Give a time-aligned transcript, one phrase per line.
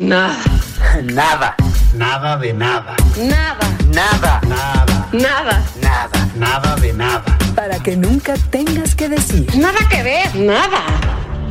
[0.00, 0.36] Nada.
[1.02, 1.56] Nada.
[1.92, 2.94] Nada de nada.
[3.16, 3.66] Nada.
[3.92, 4.40] Nada.
[4.46, 5.08] Nada.
[5.12, 5.64] Nada.
[5.82, 6.30] Nada.
[6.36, 7.36] Nada de nada.
[7.56, 9.48] Para que nunca tengas que decir.
[9.56, 10.36] Nada que ver.
[10.36, 10.84] Nada.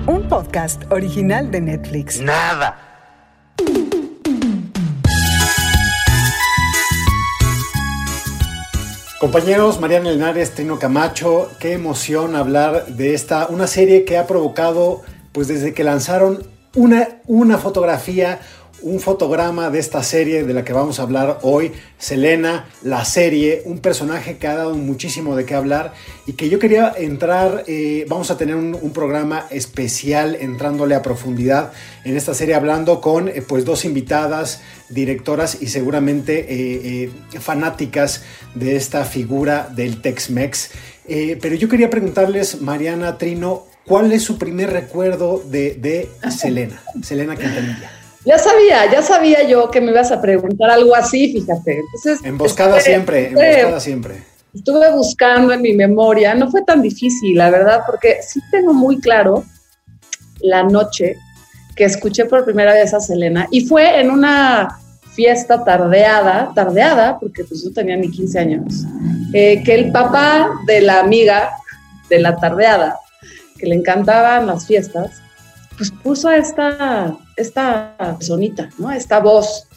[0.06, 2.22] Un podcast original de Netflix.
[2.22, 2.78] Nada.
[9.20, 15.02] Compañeros, Mariana Linares, Trino Camacho, qué emoción hablar de esta, una serie que ha provocado,
[15.34, 18.40] pues desde que lanzaron una, una fotografía,
[18.82, 23.64] un fotograma de esta serie de la que vamos a hablar hoy, Selena, la serie,
[23.66, 25.94] un personaje que ha dado muchísimo de qué hablar
[26.28, 31.72] y que yo quería entrar, eh, vamos a tener un, programa especial entrándole a profundidad
[32.04, 38.24] en esta serie hablando con eh, pues dos invitadas, directoras y seguramente eh, fanáticas
[38.56, 40.72] de esta figura del Tex-Mex.
[41.42, 47.36] pero yo quería preguntarles, Mariana Trino, ¿cuál es su primer recuerdo de, de Selena, Selena
[47.36, 47.92] Quintanilla?
[48.26, 51.80] Ya sabía, ya sabía yo que me ibas a preguntar algo así, fíjate.
[51.80, 54.24] Entonces, emboscada estuve, siempre, estuve, emboscada siempre.
[54.54, 59.00] Estuve buscando en mi memoria, no fue tan difícil, la verdad, porque sí tengo muy
[59.00, 59.46] claro
[60.42, 61.16] la noche
[61.76, 64.78] que escuché por primera vez a Selena y fue en una
[65.14, 68.86] fiesta tardeada, tardeada, porque pues yo tenía ni 15 años,
[69.34, 71.52] eh, que el papá de la amiga
[72.10, 73.00] de la tardeada,
[73.58, 75.22] que le encantaban las fiestas,
[75.78, 78.92] pues puso esta, esta personita, ¿no?
[78.92, 79.68] Esta voz.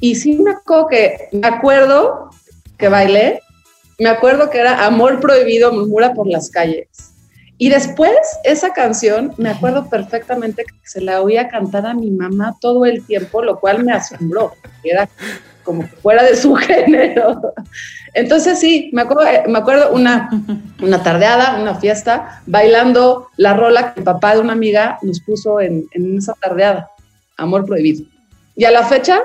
[0.00, 2.30] Y sí me acuerdo que, me acuerdo
[2.76, 3.40] que bailé,
[3.98, 6.88] me acuerdo que era Amor Prohibido, murmura por las calles.
[7.60, 12.56] Y después, esa canción, me acuerdo perfectamente que se la oía cantar a mi mamá
[12.60, 14.52] todo el tiempo, lo cual me asombró.
[14.84, 15.08] Era
[15.68, 17.52] como fuera de su género.
[18.14, 20.30] Entonces sí, me acuerdo, me acuerdo una,
[20.80, 25.60] una tardeada, una fiesta, bailando la rola que el papá de una amiga nos puso
[25.60, 26.88] en, en esa tardeada,
[27.36, 28.06] Amor Prohibido.
[28.56, 29.20] Y a la fecha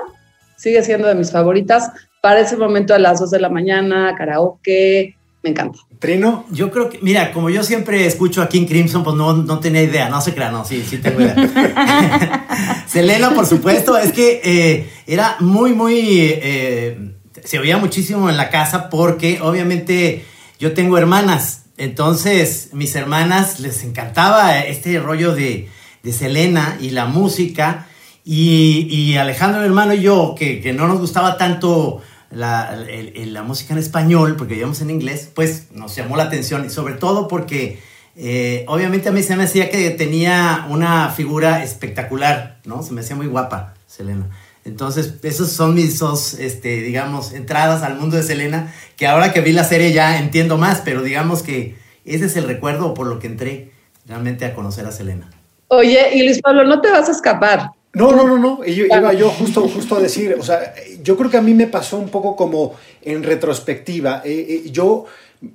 [0.56, 1.90] sigue siendo de mis favoritas.
[2.20, 5.78] Para ese momento a las 2 de la mañana, karaoke, me encanta.
[6.04, 9.58] Trino, yo creo que, mira, como yo siempre escucho a King Crimson, pues no, no
[9.58, 12.84] tenía idea, no se crea, no, sí, sí tengo idea.
[12.86, 18.50] Selena, por supuesto, es que eh, era muy, muy, eh, se oía muchísimo en la
[18.50, 20.26] casa porque obviamente
[20.60, 25.70] yo tengo hermanas, entonces mis hermanas les encantaba este rollo de,
[26.02, 27.86] de Selena y la música
[28.26, 32.02] y, y Alejandro, mi hermano y yo, que, que no nos gustaba tanto
[32.34, 36.70] la, la, música en español, porque vivíamos en inglés, pues nos llamó la atención y
[36.70, 37.80] sobre todo porque
[38.16, 42.82] eh, obviamente a mí se me hacía que tenía una figura espectacular, ¿no?
[42.82, 44.28] Se me hacía muy guapa, Selena.
[44.64, 49.40] Entonces, esos son mis dos, este, digamos, entradas al mundo de Selena, que ahora que
[49.40, 53.18] vi la serie ya entiendo más, pero digamos que ese es el recuerdo por lo
[53.18, 53.72] que entré
[54.06, 55.30] realmente a conocer a Selena.
[55.68, 57.70] Oye, y Luis Pablo, no te vas a escapar.
[57.94, 58.64] No, no, no, no.
[58.64, 61.68] Yo, iba yo justo, justo a decir, o sea, yo creo que a mí me
[61.68, 64.20] pasó un poco como en retrospectiva.
[64.24, 65.06] Eh, eh, yo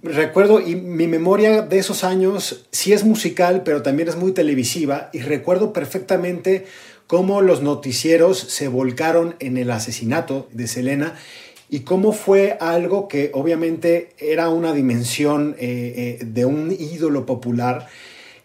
[0.04, 5.10] recuerdo, y mi memoria de esos años sí es musical, pero también es muy televisiva,
[5.12, 6.66] y recuerdo perfectamente
[7.08, 11.16] cómo los noticieros se volcaron en el asesinato de Selena
[11.72, 17.88] y cómo fue algo que obviamente era una dimensión eh, de un ídolo popular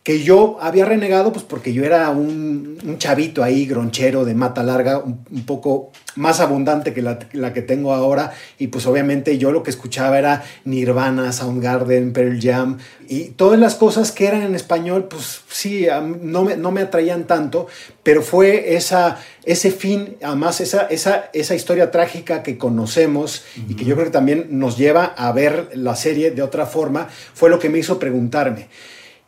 [0.05, 4.63] que yo había renegado, pues porque yo era un, un chavito ahí, gronchero, de mata
[4.63, 9.39] larga, un, un poco más abundante que la, la, que tengo ahora, y pues obviamente
[9.39, 12.77] yo lo que escuchaba era Nirvana, Soundgarden, Pearl Jam,
[13.09, 15.87] y todas las cosas que eran en español, pues sí,
[16.21, 17.67] no me, no me atraían tanto,
[18.03, 23.71] pero fue esa, ese fin, además esa, esa, esa historia trágica que conocemos uh -huh.
[23.71, 27.09] y que yo creo que también nos lleva a ver la serie de otra forma,
[27.33, 28.69] fue lo que me hizo preguntarme.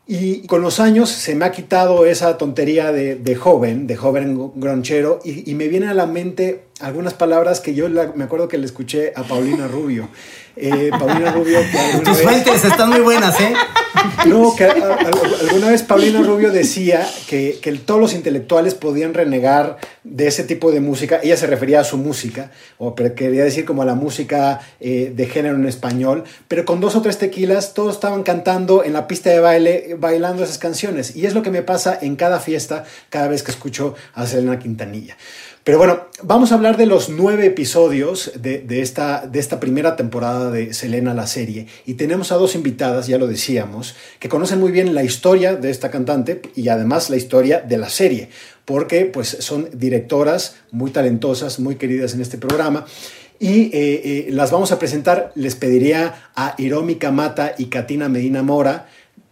[0.07, 4.53] Y con los años se me ha quitado esa tontería de, de joven, de joven
[4.55, 8.49] gronchero, y, y, me vienen a la mente algunas palabras que yo la, me acuerdo
[8.49, 10.09] que le escuché a Paulina Rubio.
[10.57, 11.59] Eh, Paulina Rubio.
[11.61, 13.53] Que Tus vez, fuentes están muy buenas, ¿eh?
[14.27, 15.11] No, que a, a,
[15.41, 20.73] alguna vez Paulina Rubio decía que, que, todos los intelectuales podían renegar de ese tipo
[20.73, 21.21] de música.
[21.23, 25.27] Ella se refería a su música, o quería decir como a la música eh, de
[25.27, 29.31] género en español, pero con dos o tres tequilas todos estaban cantando en la pista
[29.31, 31.17] de baile, bailando esas canciones.
[31.17, 34.59] Y es lo que me pasa en cada fiesta, cada vez que escucho a Selena
[34.59, 35.17] Quintanilla.
[35.67, 41.13] Pero bueno, vamos a hablar de los nueve episodios de, esta, primera temporada de Selena
[41.13, 41.67] la serie.
[41.85, 45.71] Y tenemos a dos invitadas, ya lo decíamos, que conocen muy bien la historia de
[45.71, 48.29] esta cantante y además la historia de la serie,
[48.65, 52.87] porque pues son directoras muy talentosas, muy queridas en este programa.
[53.41, 58.45] Y eh, eh, las vamos a presentar, les pediría a Hiromi Kamata y Katina Medina
[58.45, 58.87] Mora,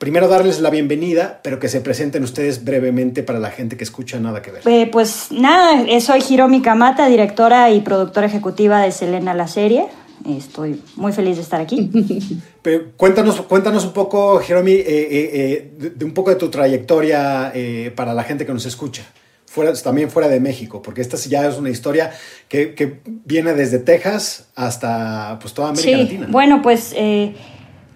[0.04, 4.20] primero darles la bienvenida, pero que se presenten ustedes brevemente para la gente que escucha
[4.20, 4.60] Nada que ver.
[4.68, 9.86] Eh, pues nada, eh, soy Hiromi Kamata, directora y productora ejecutiva de Selena la serie.
[10.28, 11.90] Estoy muy feliz de estar aquí.
[12.62, 17.50] Pero cuéntanos, cuéntanos un poco, Hiromi, eh, de, de un poco de tu trayectoria
[17.96, 19.04] para la gente que nos escucha.
[19.46, 22.10] Fuera, también fuera de México, porque esta ya es una historia
[22.48, 26.26] que, que viene desde Texas hasta pues, toda América Sí, Latina.
[26.28, 27.36] bueno, pues eh,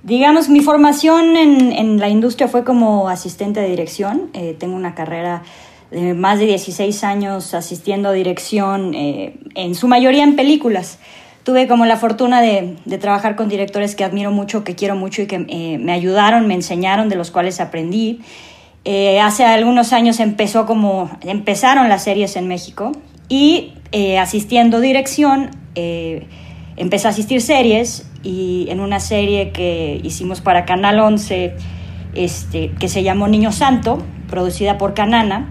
[0.08, 4.30] digamos, mi formación en, la industria fue como asistente de dirección.
[4.32, 5.42] Eh, tengo una carrera
[5.90, 10.98] de más de 16 años asistiendo a dirección, eh, en su mayoría en películas.
[11.44, 15.26] Tuve como la fortuna de, trabajar con directores que admiro mucho, que quiero mucho y
[15.26, 18.20] que eh, me ayudaron, me enseñaron, de los cuales aprendí.
[19.22, 22.92] Hace algunos años empezó como, empezaron las series en México
[23.28, 23.74] y
[24.18, 31.54] asistiendo dirección, empecé a asistir series y en una serie que hicimos para Canal 11,
[32.14, 35.50] este, que se llamó Niño Santo, producida por Canana,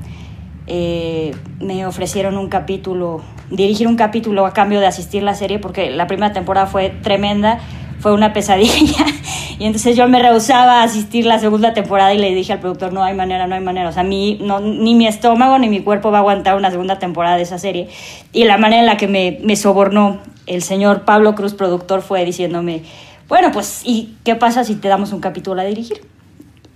[0.68, 5.90] eh, me ofrecieron un capítulo, dirigir un capítulo a cambio de asistir la serie porque
[5.92, 7.60] la primera temporada fue tremenda,
[8.00, 9.06] fue una pesadilla
[9.60, 12.94] y entonces yo me rehusaba a asistir la segunda temporada y le dije al productor,
[12.94, 15.82] no hay manera, no hay manera, o sea, mi, no, ni mi estómago ni mi
[15.82, 17.90] cuerpo va a aguantar una segunda temporada de esa serie
[18.34, 22.24] y la manera en la que me, me sobornó el señor Pablo Cruz, productor, fue
[22.26, 22.84] diciéndome,
[23.28, 26.02] bueno, pues, ¿y qué pasa si te damos un capítulo a dirigir?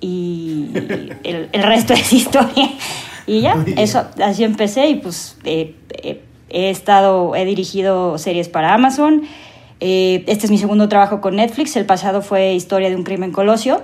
[0.02, 0.70] Y
[1.24, 2.70] el, el resto es historia.
[3.28, 8.74] Y ya, eso, así empecé y pues eh, eh, he estado, he dirigido series para
[8.74, 9.24] Amazon.
[9.82, 11.76] Eh, este es mi segundo trabajo con Netflix.
[11.76, 13.82] El pasado fue Historia de un crimen colosio.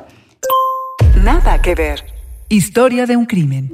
[1.24, 2.06] Nada que ver.
[2.50, 3.74] Historia de un crimen.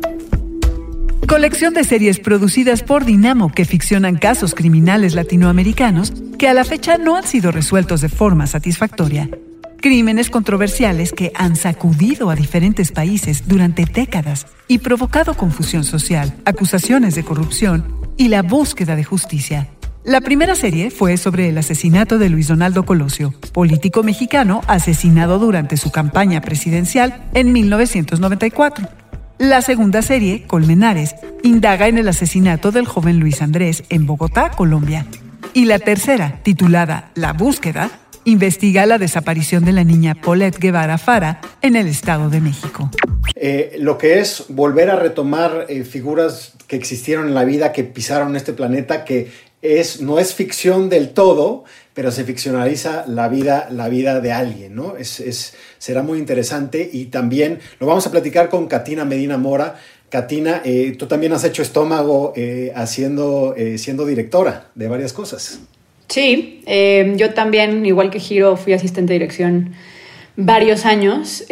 [1.28, 6.98] Colección de series producidas por Dinamo que ficcionan casos criminales latinoamericanos que a la fecha
[6.98, 9.30] no han sido resueltos de forma satisfactoria.
[9.78, 17.16] Crímenes controversiales que han sacudido a diferentes países durante décadas y provocado confusión social, acusaciones
[17.16, 19.68] de corrupción y la búsqueda de justicia.
[20.06, 25.78] La primera serie fue sobre el asesinato de Luis Donaldo Colosio, político mexicano asesinado durante
[25.78, 28.90] su campaña presidencial en 1994.
[29.38, 35.06] La segunda serie, Colmenares, indaga en el asesinato del joven Luis Andrés en Bogotá, Colombia.
[35.54, 37.90] Y la tercera, titulada La búsqueda,
[38.26, 42.92] investiga la desaparición de la niña Paulette Guevara Fara en el Estado de México.
[43.36, 47.86] Eh, lo que es volver a retomar eh, figuras que existieron en la vida, que
[47.86, 49.32] pisaron este planeta, que
[49.63, 51.63] es, no es ficción del todo,
[51.95, 54.98] pero se ficcionaliza la vida, la vida de alguien, ¿no?
[54.98, 59.80] Es, es- será muy interesante y también lo vamos a platicar con Katina Medina Mora.
[60.10, 65.60] Katina, eh, tú también has hecho estómago eh, haciendo, eh, siendo directora de varias cosas.
[66.10, 66.62] Sí,
[67.15, 69.74] yo también, igual que Giro, fui asistente de dirección
[70.36, 71.44] varios años.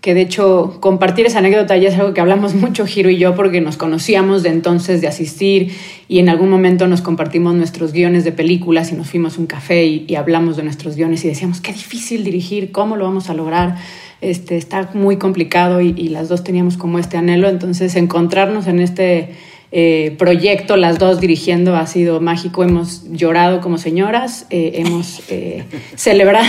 [0.00, 3.34] Que de hecho compartir esa anécdota ya es algo que hablamos mucho Giro y yo
[3.34, 5.72] porque nos conocíamos de entonces de asistir
[6.08, 9.46] y en algún momento nos compartimos nuestros guiones de películas y nos fuimos a un
[9.46, 13.34] café y, hablamos de nuestros guiones y decíamos qué difícil dirigir, cómo lo vamos a
[13.34, 13.76] lograr,
[14.20, 19.30] este, está muy complicado y las dos teníamos como este anhelo, entonces encontrarnos en este
[19.70, 22.64] eh, proyecto, las dos dirigiendo, ha sido mágico.
[22.64, 26.46] Hemos llorado como señoras, eh, hemos eh, celebrado,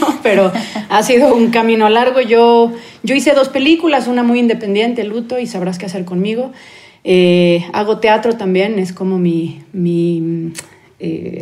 [0.00, 0.18] ¿no?
[0.22, 0.52] pero
[0.90, 2.20] ha sido un camino largo.
[2.20, 2.72] Yo,
[3.02, 6.52] yo hice dos películas, una muy independiente, Luto, y Sabrás qué hacer conmigo.
[7.72, 10.52] Hago teatro también, es como mi, mi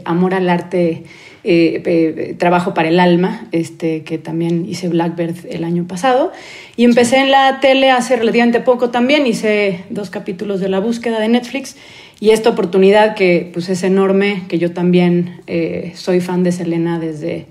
[0.05, 1.03] amor al arte.
[1.49, 6.33] Eh, eh, trabajo para el alma, este, que también hice Blackbird el año pasado.
[6.77, 11.21] Y empecé en la tele hace relativamente poco también, hice dos capítulos de La búsqueda
[11.21, 11.77] de Netflix.
[12.19, 16.99] Y esta oportunidad que pues, es enorme, que yo también eh, soy fan de Selena
[16.99, 17.47] desde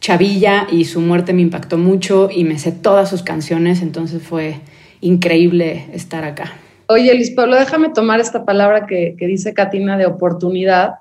[0.00, 4.56] Chavilla y su muerte me impactó mucho y me sé todas sus canciones, entonces fue
[5.00, 6.52] increíble estar acá.
[6.88, 10.94] Oye, Luis Pablo, déjame tomar esta palabra que, que dice Katina de oportunidad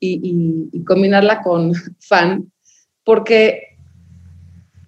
[0.00, 2.50] y, combinarla con fan,
[3.04, 3.76] porque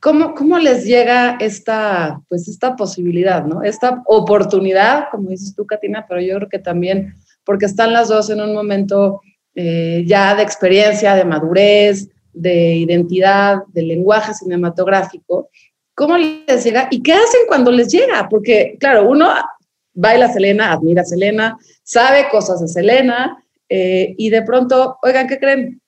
[0.00, 3.62] ¿cómo, cómo les llega esta, pues esta posibilidad, ¿no?
[3.62, 8.28] Esta oportunidad, como dices tú, Katina, pero yo creo que también porque están las dos
[8.30, 9.22] en un momento
[9.54, 15.48] eh, ya de experiencia, de madurez, de identidad, de lenguaje cinematográfico.
[15.94, 16.88] ¿Cómo les llega?
[16.90, 18.28] ¿Y qué hacen cuando les llega?
[18.28, 19.28] Porque, claro, uno
[19.94, 25.26] baila a Selena, admira a Selena, sabe cosas de Selena, eh, y de pronto, oigan,
[25.26, 25.80] ¿qué creen?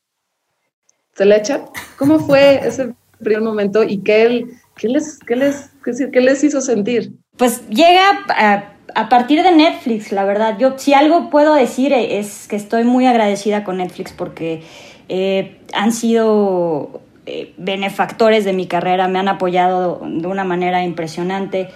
[1.15, 1.63] ¿Se le echan?
[1.97, 4.47] ¿Cómo fue ese primer momento y qué, él-
[4.77, 5.71] qué les, qué, les,
[6.13, 7.13] qué, les hizo sentir?
[7.37, 10.57] Pues llega a, a partir de Netflix, la verdad.
[10.59, 14.63] Yo, si algo puedo decir es que estoy muy agradecida con Netflix porque
[15.09, 21.69] eh, han sido eh, benefactores de mi carrera, me han apoyado de una manera impresionante.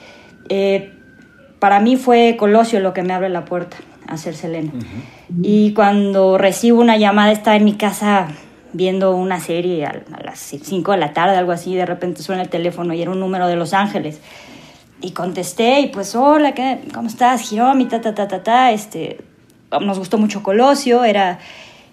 [0.48, 0.92] Eh,
[1.58, 4.72] para mí fue Colosio lo que me abre la puerta a ser Selena.
[5.42, 8.28] Y cuando recibo una llamada, estaba en mi casa
[8.72, 12.48] viendo una serie a, las 5 de la tarde, algo así, de repente suena el
[12.48, 14.20] teléfono y era un número de Los Ángeles.
[15.00, 17.52] Y contesté y pues, hola, ¿qué, ¿cómo estás?
[17.52, 18.72] Hiromi, ta, ta, ta, ta, ta.
[18.72, 19.18] Este,
[19.80, 21.38] nos gustó mucho Colosio, era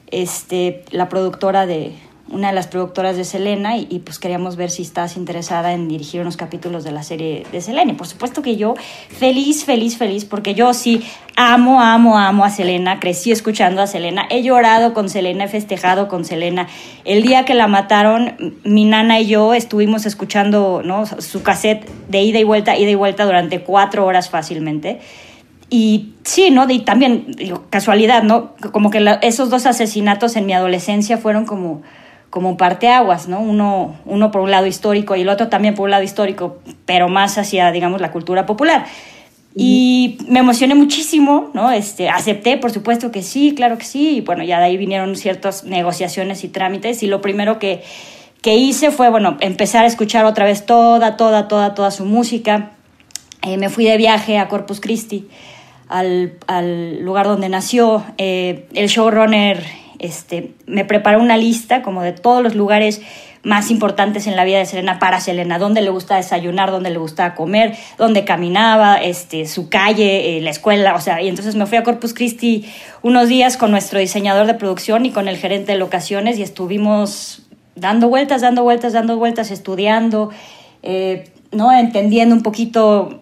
[0.08, 1.94] este, la productora de,
[2.30, 6.22] una de las productoras de Selena y, pues queríamos ver si estás interesada en dirigir
[6.22, 7.92] unos capítulos de la serie de Selena.
[7.92, 8.76] Y por supuesto que yo
[9.10, 11.04] feliz, feliz, feliz, porque yo sí
[11.36, 16.08] amo, amo, amo a Selena, crecí escuchando a Selena, he llorado con Selena, he festejado
[16.08, 16.68] con Selena.
[17.04, 21.06] El día que la mataron, mi nana y yo estuvimos escuchando ¿no?
[21.06, 25.00] su cassette de ida y vuelta, ida y vuelta durante cuatro horas fácilmente.
[25.74, 26.70] Y sí, ¿no?
[26.70, 27.34] Y también,
[27.70, 28.56] casualidad, ¿no?
[28.74, 31.82] Como que esos dos asesinatos en mi adolescencia fueron como
[32.32, 33.42] como parteaguas, ¿no?
[33.42, 37.10] Uno, uno por un lado histórico y el otro también por un lado histórico, pero
[37.10, 38.86] más hacia, digamos, la cultura popular.
[39.54, 41.72] Y me emocioné muchísimo, ¿no?
[41.72, 45.18] Este, acepté, por supuesto que sí, claro que sí, y bueno, ya de ahí vinieron
[45.18, 47.84] ciertas negociaciones y trámites, y lo primero que,
[48.42, 52.72] que hice fue, bueno, empezar a escuchar otra vez toda, toda, toda, toda su música.
[53.42, 55.28] Eh, me fui de viaje a Corpus Christi,
[55.90, 58.06] al, al lugar donde nació.
[58.18, 63.02] Eh, el showrunner este, me preparé una lista como de todos los lugares
[63.44, 66.98] más importantes en la vida de Selena para Selena, dónde le gusta desayunar, dónde le
[66.98, 71.66] gusta comer, dónde caminaba, este, su calle, eh, la escuela, o sea, y entonces me
[71.66, 72.66] fui a Corpus Christi
[73.02, 77.44] unos días con nuestro diseñador de producción y con el gerente de locaciones y estuvimos
[77.76, 80.30] dando vueltas, dando vueltas, dando vueltas, estudiando,
[80.84, 81.72] eh, ¿no?
[81.72, 83.22] entendiendo un poquito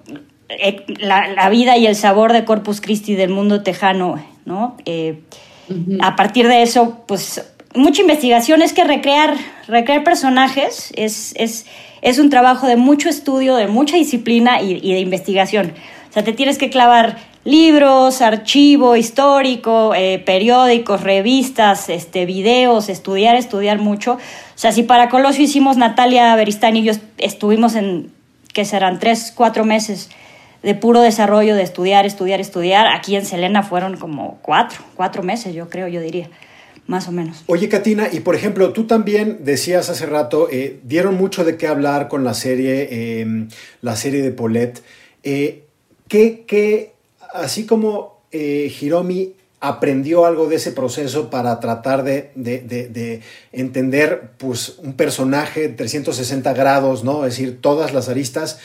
[0.49, 4.75] eh, la, la, vida y el sabor de Corpus Christi del mundo tejano, ¿no?
[6.01, 7.41] A partir de eso, pues
[7.75, 9.35] mucha investigación es que recrear,
[9.67, 11.65] recrear personajes es, es,
[12.01, 15.73] es un trabajo de mucho estudio, de mucha disciplina y, de investigación.
[16.09, 23.35] O sea, te tienes que clavar libros, archivo histórico, eh, periódicos, revistas, este, videos, estudiar,
[23.35, 24.13] estudiar mucho.
[24.13, 28.11] O sea, si para Colosio hicimos Natalia Beristani y yo estuvimos en,
[28.53, 30.09] que serán tres, cuatro meses
[30.63, 32.87] de puro desarrollo, de estudiar, estudiar, estudiar.
[32.87, 36.29] Aquí en Selena fueron como cuatro, cuatro meses, yo creo, yo diría,
[36.87, 37.43] más o menos.
[37.47, 41.67] Oye, Katina, y por ejemplo, tú también decías hace rato, eh, dieron mucho de qué
[41.67, 43.49] hablar con la serie, em,
[43.81, 44.83] la serie de Paulette.
[45.23, 45.63] Eh,
[46.07, 46.93] ¿qué, qué,
[47.33, 53.21] así como eh, Hiromi aprendió algo de ese proceso para tratar de, de, de, de,
[53.51, 57.25] entender pues, un personaje 360 grados, ¿no?
[57.25, 58.59] Es decir, todas las aristas.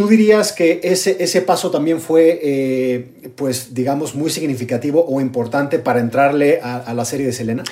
[0.00, 5.78] ¿Tú dirías que ese, ese paso también fue, eh, pues, digamos, muy significativo o importante
[5.78, 7.64] para entrarle a, la serie de Selena?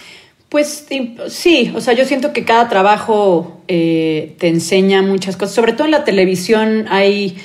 [0.50, 0.84] Pues
[1.30, 5.86] sí, o sea, yo siento que cada trabajo eh, te enseña muchas cosas, sobre todo
[5.86, 7.38] en la televisión hay,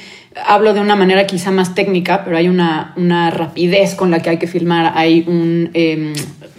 [0.46, 4.32] hablo de una manera quizá más técnica, pero hay una, una rapidez con la que
[4.32, 6.12] hay que filmar, hay un, eh,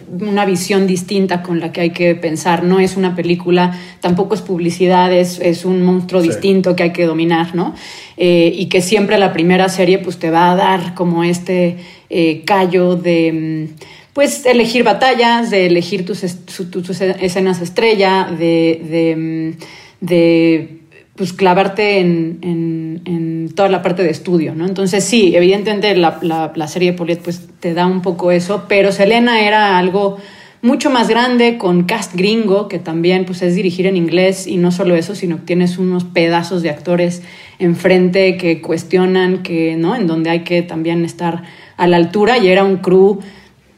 [0.09, 2.65] una visión distinta con la que hay que pensar.
[2.65, 6.29] No es una película, tampoco es publicidad, es, es un monstruo sí.
[6.29, 7.75] distinto que hay que dominar, ¿no?
[8.17, 11.77] Eh, y que siempre la primera serie pues te va a dar como este
[12.11, 13.69] eh, callo de
[14.13, 16.23] pues elegir batallas, de elegir tus,
[16.71, 19.55] tus escenas estrella, de, de,
[20.01, 20.84] de
[21.17, 24.67] pues clavarte en, en, toda la parte de estudio, ¿no?
[24.67, 28.91] Entonces sí, evidentemente la, la, serie de Poliet pues te da un poco eso, pero
[28.91, 30.17] Selena era algo
[30.61, 34.73] mucho más grande con cast gringo, que también pues es dirigir en inglés y no
[34.73, 37.23] solo eso, sino que tienes unos pedazos de actores
[37.61, 39.95] enfrente que cuestionan, que, ¿no?
[39.95, 41.45] En donde hay que también estar
[41.77, 43.21] a la altura y era un crew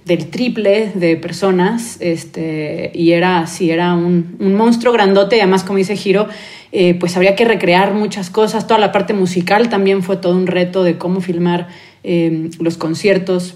[0.07, 5.65] del triple de personas, este, y era así, era un, un, monstruo grandote, y además,
[5.65, 6.29] como dice Giro,
[6.73, 10.47] eh, pues habría que recrear muchas cosas, toda la parte musical también fue todo un
[10.47, 11.69] reto de cómo filmar
[12.03, 13.55] eh, los conciertos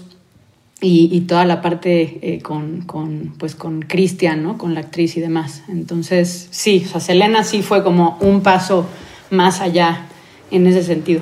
[0.83, 4.57] y, toda la parte eh, con, con, pues con Cristian, ¿no?
[4.57, 5.61] Con la actriz y demás.
[5.69, 8.87] Entonces, sí, o sea, Selena sí fue como un paso
[9.29, 10.07] más allá
[10.49, 11.21] en ese sentido.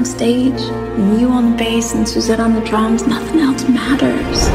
[0.00, 0.62] On stage,
[0.96, 4.48] and you on the bass and Suzette on the drums, nothing else matters.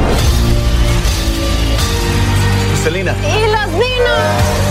[2.82, 3.14] Selena.
[3.22, 4.66] ¡Y los niños!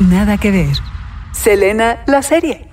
[0.00, 0.76] Nada que ver.
[1.32, 2.68] Selena, la serie.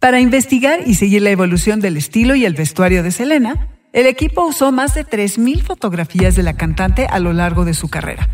[0.00, 4.46] Para investigar y seguir la evolución del estilo y el vestuario de Selena, el equipo
[4.46, 8.28] usó más de 3.000 fotografías de la cantante a lo largo de su carrera.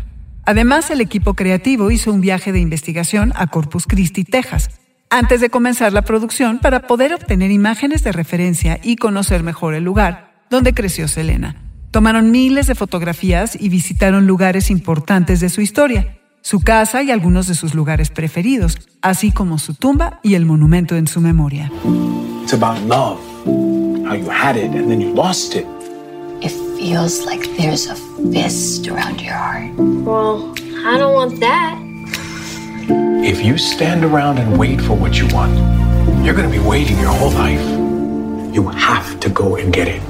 [0.45, 4.69] Además, el equipo creativo hizo un viaje de investigación a Corpus Christi, Texas,
[5.09, 9.83] antes de comenzar la producción para poder obtener imágenes de referencia y conocer mejor el
[9.83, 11.55] lugar donde creció Selena.
[11.91, 17.47] Tomaron miles de fotografías y visitaron lugares importantes de su historia, su casa y algunos
[17.47, 21.71] de sus lugares preferidos, así como su tumba y el monumento en su memoria.
[22.43, 23.78] It's about love.
[24.09, 25.67] How you had it and then you lost it.
[26.41, 26.49] It
[26.79, 27.95] feels like there's a
[28.33, 29.69] fist around your heart.
[29.77, 31.77] Well, I don't want that.
[33.23, 35.53] If you stand around and wait for what you want,
[36.25, 37.61] you're going to be waiting your whole life.
[38.51, 40.01] You have to go and get it.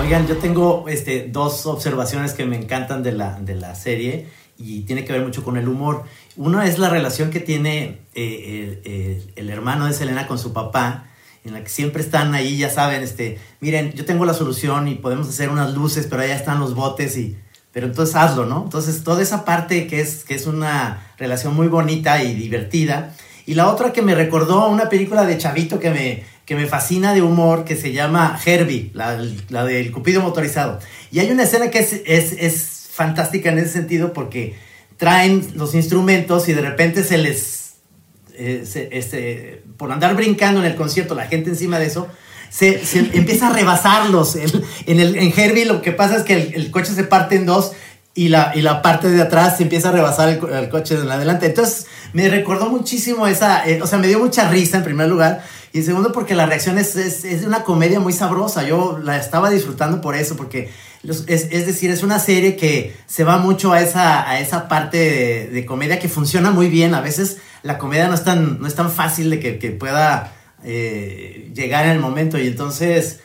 [0.00, 4.80] Oigan, yo tengo este, dos observaciones que me encantan de la, de la serie y
[4.86, 6.04] tiene que ver mucho con el humor.
[6.38, 10.54] Una es la relación que tiene eh, el, el- el hermano de Selena con su
[10.54, 11.04] papá,
[11.48, 14.94] en la que siempre están ahí, ya saben, este, miren, yo tengo la solución y
[14.94, 17.36] podemos hacer unas luces, pero allá están los botes y...
[17.70, 18.64] Pero entonces hazlo, ¿no?
[18.64, 23.14] Entonces toda esa parte que es, que es una relación muy bonita y divertida.
[23.46, 26.66] Y la otra que me recordó a una película de Chavito que me, que me
[26.66, 30.80] fascina de humor, que se llama Herbie, la, la del Cupido motorizado.
[31.12, 34.56] Y hay una escena que es, es, es fantástica en ese sentido porque
[34.96, 37.67] traen los instrumentos y de repente se les,
[38.38, 42.08] este, por andar brincando en el concierto, la gente encima de eso,
[42.50, 44.36] se, se empieza a rebasarlos.
[44.36, 47.46] En, el, en Herbie lo que pasa es que el, el coche se parte en
[47.46, 47.72] dos
[48.14, 51.10] y la, y la parte de atrás se empieza a rebasar el, el coche de
[51.12, 51.46] adelante.
[51.46, 55.44] Entonces me recordó muchísimo esa, eh, o sea, me dio mucha risa en primer lugar.
[55.72, 58.62] Y en segundo, porque la reacción es, es, es una comedia muy sabrosa.
[58.66, 60.70] Yo la estaba disfrutando por eso, porque
[61.02, 64.66] los- es, es decir, es una serie que se va mucho a esa, a esa
[64.66, 66.94] parte de, de comedia que funciona muy bien.
[66.94, 70.32] A veces la comedia no es tan, no es tan fácil de que, que pueda
[70.64, 72.38] eh, llegar en el momento.
[72.38, 73.20] Y entonces,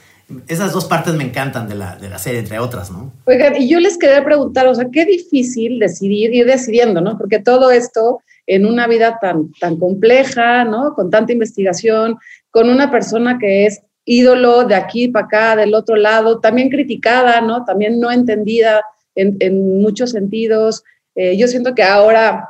[0.47, 3.11] esas dos partes me encantan de la, de la serie, entre otras, ¿no?
[3.25, 7.17] Oigan, y yo les quería preguntar, o sea, qué difícil decidir, ir decidiendo, ¿no?
[7.17, 10.93] Porque todo esto en una vida tan, tan compleja, ¿no?
[10.95, 12.17] Con tanta investigación,
[12.51, 17.39] con una persona que es ídolo de aquí para acá, del otro lado, también criticada,
[17.41, 17.63] ¿no?
[17.63, 18.81] También no entendida
[19.15, 20.83] en, en muchos sentidos.
[21.15, 22.49] Eh, yo siento que ahora,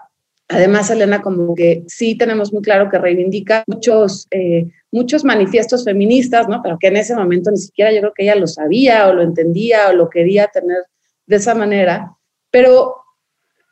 [0.54, 6.48] además, Elena, como que sí tenemos muy claro que reivindica muchos, eh, muchos manifiestos feministas,
[6.48, 6.62] ¿no?
[6.62, 9.24] Pero que en ese momento ni siquiera yo creo que ella lo sabía o lo
[9.24, 10.84] entendía o lo quería tener
[11.26, 12.13] de esa manera.
[12.52, 12.96] Pero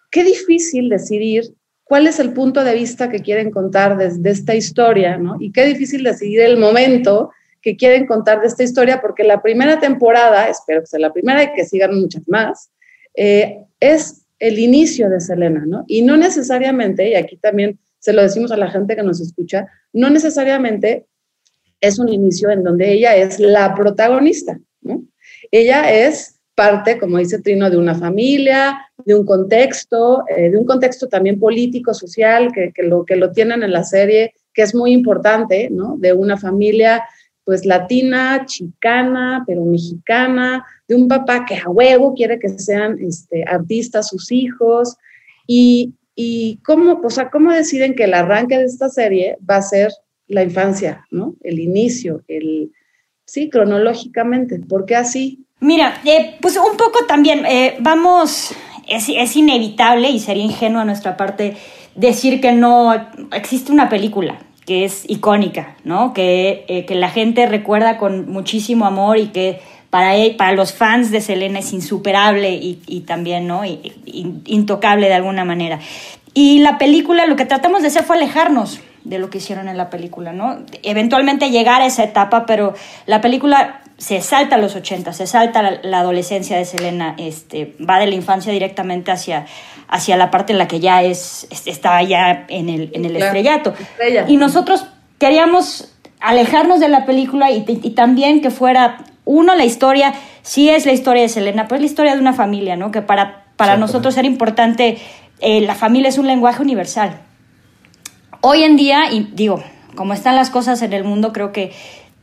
[0.10, 5.17] qué difícil decidir cuál es el punto de vista que quieren contar desde esta historia,
[5.17, 5.38] ¿no?
[5.39, 9.80] Y qué difícil decidir el momento que quieren contar de esta historia, porque la primera
[9.80, 12.72] temporada, espero que sea la primera y que sigan muchas más,
[13.15, 15.86] eh, es el inicio de Selena, ¿no?
[15.88, 19.67] Y no necesariamente, y aquí también se lo decimos a la gente que nos escucha,
[19.93, 21.06] no necesariamente
[21.80, 25.04] es un inicio en donde ella es la protagonista, ¿no?
[25.51, 30.65] Ella es parte, como dice Trino, de una familia, de un contexto, eh, de un
[30.65, 34.73] contexto también político, social, que, que, lo, que lo tienen en la serie, que es
[34.73, 35.97] muy importante, ¿no?
[35.99, 37.04] De una familia
[37.43, 43.45] pues latina, chicana, pero mexicana, de un papá que a huevo quiere que sean este,
[43.47, 44.97] artistas sus hijos,
[45.47, 49.62] y, y cómo, o sea, cómo deciden que el arranque de esta serie va a
[49.62, 49.89] ser
[50.27, 51.36] la infancia, ¿no?
[51.43, 52.73] El inicio, el,
[53.25, 55.45] sí, cronológicamente, ¿por qué así?
[55.62, 58.54] Mira, eh, pues un poco también, eh, vamos,
[58.89, 61.56] es, es, inevitable y sería ingenuo a nuestra parte
[61.95, 62.93] decir que no
[63.32, 66.13] existe una película que es icónica, ¿no?
[66.13, 69.60] Que, eh, que la gente recuerda con muchísimo amor y que
[69.91, 73.63] para, él, para los fans de Selena es insuperable y, y también, ¿no?
[73.63, 75.80] Y, y, intocable de alguna manera.
[76.34, 79.77] Y la película, lo que tratamos de hacer fue alejarnos de lo que hicieron en
[79.77, 80.60] la película, ¿no?
[80.82, 82.73] Eventualmente llegar a esa etapa, pero
[83.06, 87.75] la película se salta a los 80, se salta la, la, adolescencia de Selena, este,
[87.88, 89.45] va de la infancia directamente hacia,
[89.88, 93.25] hacia la parte en la que ya es, está ya en el, en el claro.
[93.25, 93.73] estrellato.
[93.80, 94.25] Estrella.
[94.27, 94.86] Y nosotros
[95.19, 100.86] queríamos alejarnos de la película y, y, también que fuera, uno, la historia, sí es
[100.86, 102.92] la historia de Selena, pero es la historia de una familia, ¿no?
[102.92, 104.98] Que para, para nosotros era importante,
[105.40, 107.22] eh, la familia es un lenguaje universal.
[108.42, 109.64] Hoy en día, y digo,
[109.96, 111.72] como están las cosas en el mundo, creo que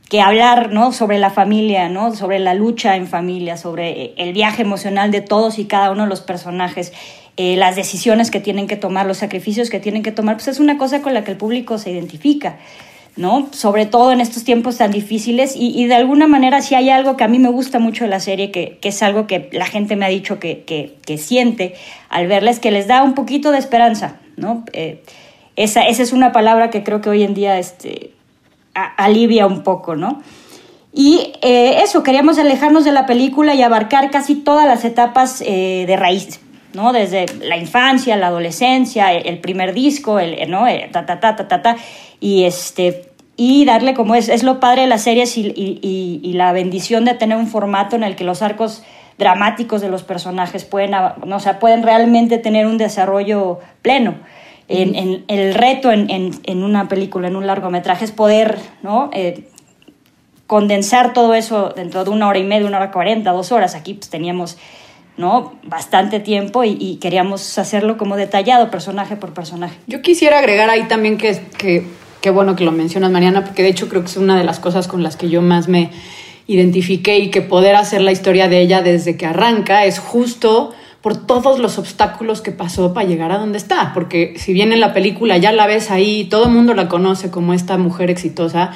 [0.09, 0.91] que hablar ¿no?
[0.91, 2.15] sobre la familia, ¿no?
[2.15, 6.09] sobre la lucha en familia, sobre el viaje emocional de todos y cada uno de
[6.09, 6.91] los personajes,
[7.37, 10.59] eh, las decisiones que tienen que tomar, los sacrificios que tienen que tomar, pues es
[10.59, 12.57] una cosa con la que el público se identifica.
[13.15, 13.49] ¿No?
[13.51, 17.23] Sobre todo en estos tiempos tan difíciles y, de alguna manera si hay algo que
[17.23, 20.05] a mí me gusta mucho de la serie, que, es algo que la gente me
[20.05, 21.75] ha dicho que, que, siente
[22.09, 24.63] al verla, es que les da un poquito de esperanza, ¿no?
[24.73, 25.03] Eh,
[25.55, 28.11] esa, esa, es una palabra que creo que hoy en día este,
[28.73, 30.21] alivia un poco, ¿no?
[30.91, 35.85] Y eh, eso, queríamos alejarnos de la película y abarcar casi todas las etapas eh,
[35.85, 36.39] de raíz,
[36.73, 36.93] ¿no?
[36.93, 40.65] Desde la infancia, la adolescencia, el, primer disco, el, ¿no?
[40.91, 41.77] ta, ta, ta, ta, ta, ta,
[42.19, 43.09] y este
[43.41, 47.05] y darle como es, es lo padre de las series y, y, y, la bendición
[47.05, 48.83] de tener un formato en el que los arcos
[49.17, 54.15] dramáticos de los personajes pueden, no, o sea, pueden realmente tener un desarrollo pleno.
[54.67, 59.09] En, en, el reto en, en, una película, en un largometraje, es poder ¿no?
[59.13, 59.47] Eh,
[60.45, 63.73] condensar todo eso dentro de una hora y media, una hora cuarenta, dos horas.
[63.73, 64.57] Aquí pues teníamos
[65.19, 65.59] ¿no?
[65.63, 69.75] bastante tiempo y, queríamos hacerlo como detallado, personaje por personaje.
[69.85, 71.85] Yo quisiera agregar ahí también que, que
[72.21, 74.59] qué bueno que lo mencionas, Mariana, porque de hecho creo que es una de las
[74.59, 75.91] cosas con las que yo más me
[76.47, 81.17] identifiqué y que poder hacer la historia de ella desde que arranca es justo por
[81.17, 84.93] todos los obstáculos que pasó para llegar a donde está, porque si bien en la
[84.93, 88.71] película ya la ves ahí, todo el mundo la conoce como esta mujer exitosa,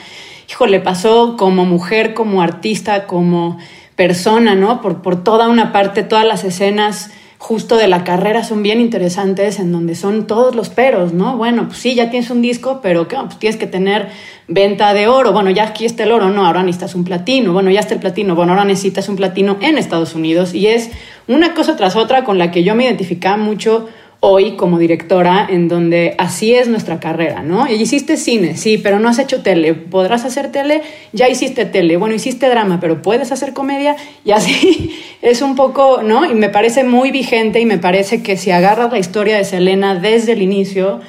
[0.49, 3.57] hijo, le pasó como mujer, como artista, como
[3.95, 4.81] persona, ¿no?
[4.81, 7.11] Por, por toda una parte, todas las escenas
[7.43, 11.35] justo de la carrera son bien interesantes, en donde son todos los peros, ¿no?
[11.35, 13.17] Bueno, pues sí, ya tienes un disco, pero ¿qué?
[13.17, 14.07] Pues tienes que tener
[14.47, 15.33] venta de oro.
[15.33, 17.51] Bueno, ya aquí está el oro, no, ahora necesitas un platino.
[17.51, 20.53] Bueno, ya está el platino, bueno, ahora necesitas un platino en Estados Unidos.
[20.53, 20.91] Y es
[21.27, 23.89] una cosa tras otra con la que yo me identificaba mucho
[24.25, 27.67] hoy como directora, en donde así es nuestra carrera, ¿no?
[27.67, 29.73] Y hiciste cine, sí, pero no has hecho tele.
[29.73, 30.81] ¿Podrás hacer tele?
[31.11, 31.97] Ya hiciste tele.
[31.97, 33.97] Bueno, hiciste drama, pero ¿puedes hacer comedia?
[34.23, 36.25] Y así es un poco, ¿no?
[36.25, 39.95] Y me parece muy vigente y me parece que si agarras la historia de Selena
[39.95, 41.01] desde el inicio,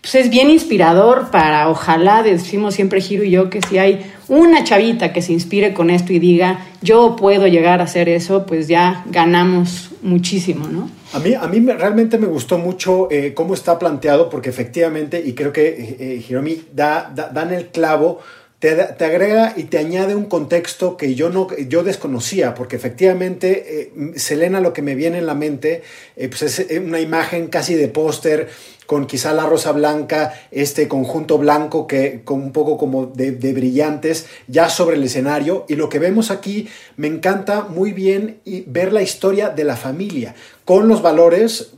[0.00, 4.64] pues es bien inspirador para, ojalá, decimos siempre Giro y yo, que si hay una
[4.64, 8.68] chavita que se inspire con esto y diga, yo puedo llegar a hacer eso, pues
[8.68, 10.90] ya ganamos muchísimo, ¿no?
[11.12, 15.34] A mí, a mí realmente me gustó mucho eh, cómo está planteado, porque efectivamente, y
[15.34, 18.20] creo que eh, eh Hiromi da, da, dan el clavo
[18.74, 24.12] te, agrega y te añade un contexto que yo, no, yo desconocía, porque efectivamente eh,
[24.16, 25.82] Selena lo que me viene en la mente
[26.16, 28.48] eh, pues es eh, una imagen casi de póster
[28.86, 34.26] con quizá la rosa blanca, este conjunto blanco que con un poco como de, brillantes
[34.46, 39.02] ya sobre el escenario y lo que vemos aquí me encanta muy bien ver la
[39.02, 41.72] historia de la familia con los valores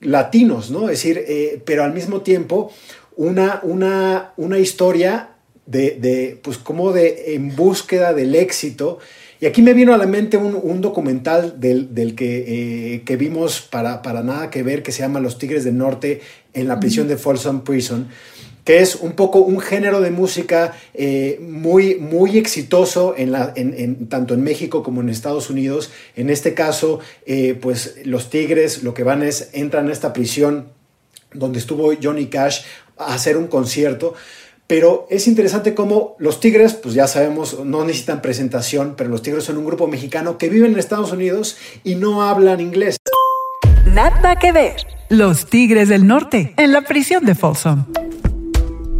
[0.00, 0.90] latinos, ¿no?
[0.90, 2.70] Es decir, pero al mismo tiempo
[3.16, 5.29] una, una, una historia
[5.70, 8.98] de, pues como de en búsqueda del éxito.
[9.40, 14.02] Y aquí me vino a la mente un, documental del, que, eh, que, vimos para,
[14.02, 16.20] para nada que ver, que se llama Los Tigres del Norte
[16.52, 18.08] en la prisión de Folsom Prison,
[18.64, 24.08] que es un poco un género de música eh, muy, muy exitoso en la, en,
[24.08, 25.90] tanto en México como en Estados Unidos.
[26.16, 30.68] En este caso, eh, pues los Tigres lo que van es, entran a esta prisión
[31.32, 32.62] donde estuvo Johnny Cash
[32.98, 34.14] a hacer un concierto.
[34.70, 39.42] Pero es interesante cómo los Tigres, pues ya sabemos, no necesitan presentación, pero los Tigres
[39.42, 42.96] son un grupo mexicano que vive en Estados Unidos y no hablan inglés.
[43.92, 44.76] Nada que ver.
[45.08, 47.86] Los Tigres del Norte, en la prisión de Folsom.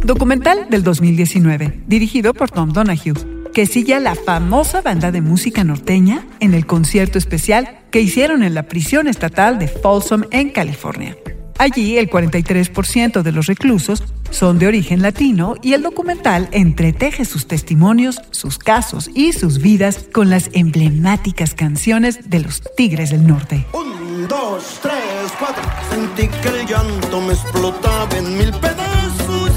[0.03, 3.13] Documental del 2019, dirigido por Tom Donahue,
[3.53, 8.43] que sigue a la famosa banda de música norteña en el concierto especial que hicieron
[8.43, 11.15] en la prisión estatal de Folsom en California.
[11.61, 17.45] Allí el 43% de los reclusos son de origen latino y el documental entreteje sus
[17.45, 23.67] testimonios, sus casos y sus vidas con las emblemáticas canciones de los Tigres del Norte.
[23.73, 25.61] Un, dos, tres, cuatro.
[25.91, 29.51] Sentí que el llanto me explotaba en mil pedazos.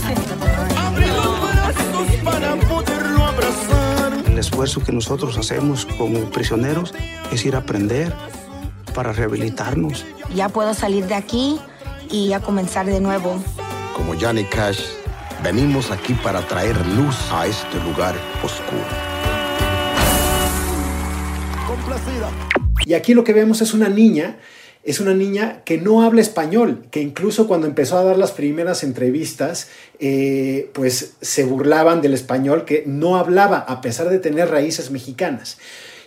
[0.77, 4.13] Abrí los brazos para poderlo abrazar.
[4.27, 6.93] El esfuerzo que nosotros hacemos como prisioneros
[7.33, 8.13] es ir a aprender
[8.95, 10.05] para rehabilitarnos.
[10.35, 11.59] Ya puedo salir de aquí
[12.11, 13.43] y a comenzar de nuevo.
[13.95, 14.81] Como Johnny Cash,
[15.43, 19.15] venimos aquí para traer luz a este lugar oscuro.
[22.87, 24.37] Y aquí lo que vemos es una niña,
[24.83, 28.85] es una niña que no habla español, que incluso cuando empezó a dar las primeras
[28.85, 29.69] entrevistas,
[30.01, 35.59] eh, pues se burlaban del español que no hablaba a pesar de tener raíces mexicanas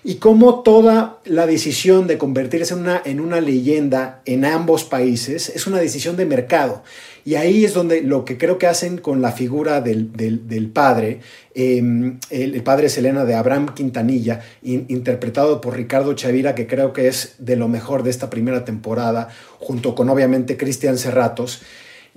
[0.04, 5.50] y cómo toda la decisión de convertirse en una, en una leyenda en ambos países
[5.50, 6.82] es una decisión de mercado.
[7.26, 11.20] Y ahí es donde lo que creo que hacen con la figura del, padre,
[11.54, 17.36] em, el, padre Selena de Abraham Quintanilla, interpretado por Ricardo Chavira, que creo que es
[17.40, 19.28] de lo mejor de esta primera temporada,
[19.60, 21.64] junto con obviamente Cristian Serratos.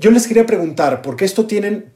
[0.00, 1.92] Yo les quería preguntar, porque esto tienen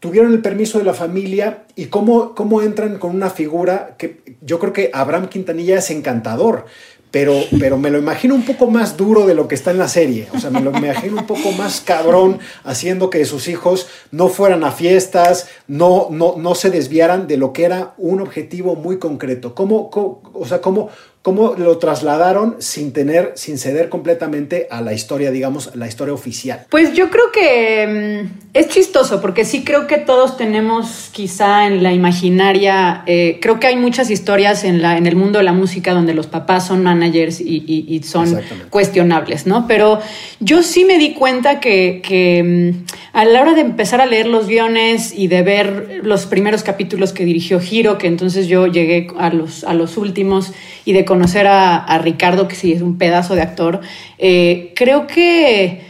[0.00, 4.58] tuvieron el permiso de la familia y cómo, cómo entran con una figura que yo
[4.58, 6.66] creo que Abraham Quintanilla es encantador,
[7.10, 9.88] pero, pero me lo imagino un poco más duro de lo que está en la
[9.88, 10.26] serie.
[10.34, 14.62] O sea, me lo imagino un poco más cabrón haciendo que sus hijos no fueran
[14.64, 19.54] a fiestas, no, no, no se desviaran de lo que era un objetivo muy concreto.
[19.54, 20.90] ¿Cómo, cómo- o sea, cómo,
[21.24, 26.66] cómo lo trasladaron sin tener, sin ceder completamente a la historia, digamos, la historia oficial?
[26.68, 31.82] Pues yo creo que mm, es chistoso, porque sí creo que todos tenemos quizá en
[31.82, 35.54] la imaginaria, eh, creo que hay muchas historias en, la, en el mundo de la
[35.54, 39.66] música donde los papás son managers y, y- y son cuestionables, ¿no?
[39.66, 40.00] Pero
[40.40, 42.84] yo sí me di cuenta que, que, mm,
[43.16, 47.14] a la hora de empezar a leer los guiones y de ver los primeros capítulos
[47.14, 50.52] que dirigió Giro, que entonces yo llegué a los, a los últimos,
[50.84, 53.80] y de conocer a, a Ricardo, que sí es un pedazo de actor,
[54.18, 55.82] eh, creo que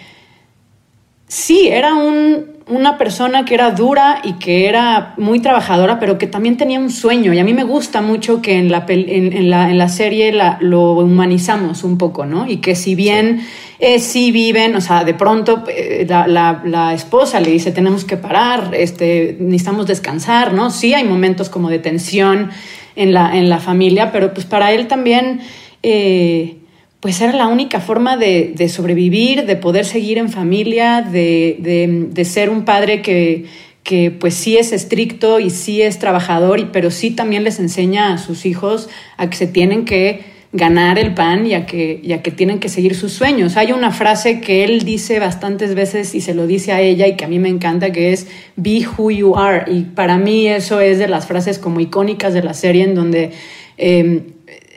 [1.28, 6.26] sí, era un- una persona que era dura y que era muy trabajadora, pero que
[6.26, 7.34] también tenía un sueño.
[7.34, 10.32] Y a mí me gusta mucho que en la, en, en la, en la serie
[10.32, 12.46] la- lo humanizamos un poco, ¿no?
[12.48, 13.40] Y que si bien
[13.80, 18.06] eh, sí viven, o sea, de pronto eh, la, la- la esposa le dice, tenemos
[18.06, 20.70] que parar, este, necesitamos descansar, ¿no?
[20.70, 22.50] Sí hay momentos como de tensión
[22.96, 25.40] en la, en la familia, pero pues para él también...
[25.82, 26.56] eh,
[27.00, 32.06] pues era la única forma de, de sobrevivir, de poder seguir en familia, de, de-
[32.08, 33.44] de ser un padre que,
[33.82, 38.14] que pues sí es estricto y sí es trabajador, y, pero sí también les enseña
[38.14, 40.20] a sus hijos a que se tienen que
[40.54, 43.58] ganar el pan y a, que, que tienen que seguir sus sueños.
[43.58, 47.16] Hay una frase que él dice bastantes veces y se lo dice a ella y
[47.16, 49.70] que a mí me encanta, que es Be who you are.
[49.70, 53.32] Y para mí eso es de las frases como icónicas de la serie en donde...
[53.76, 54.22] eh,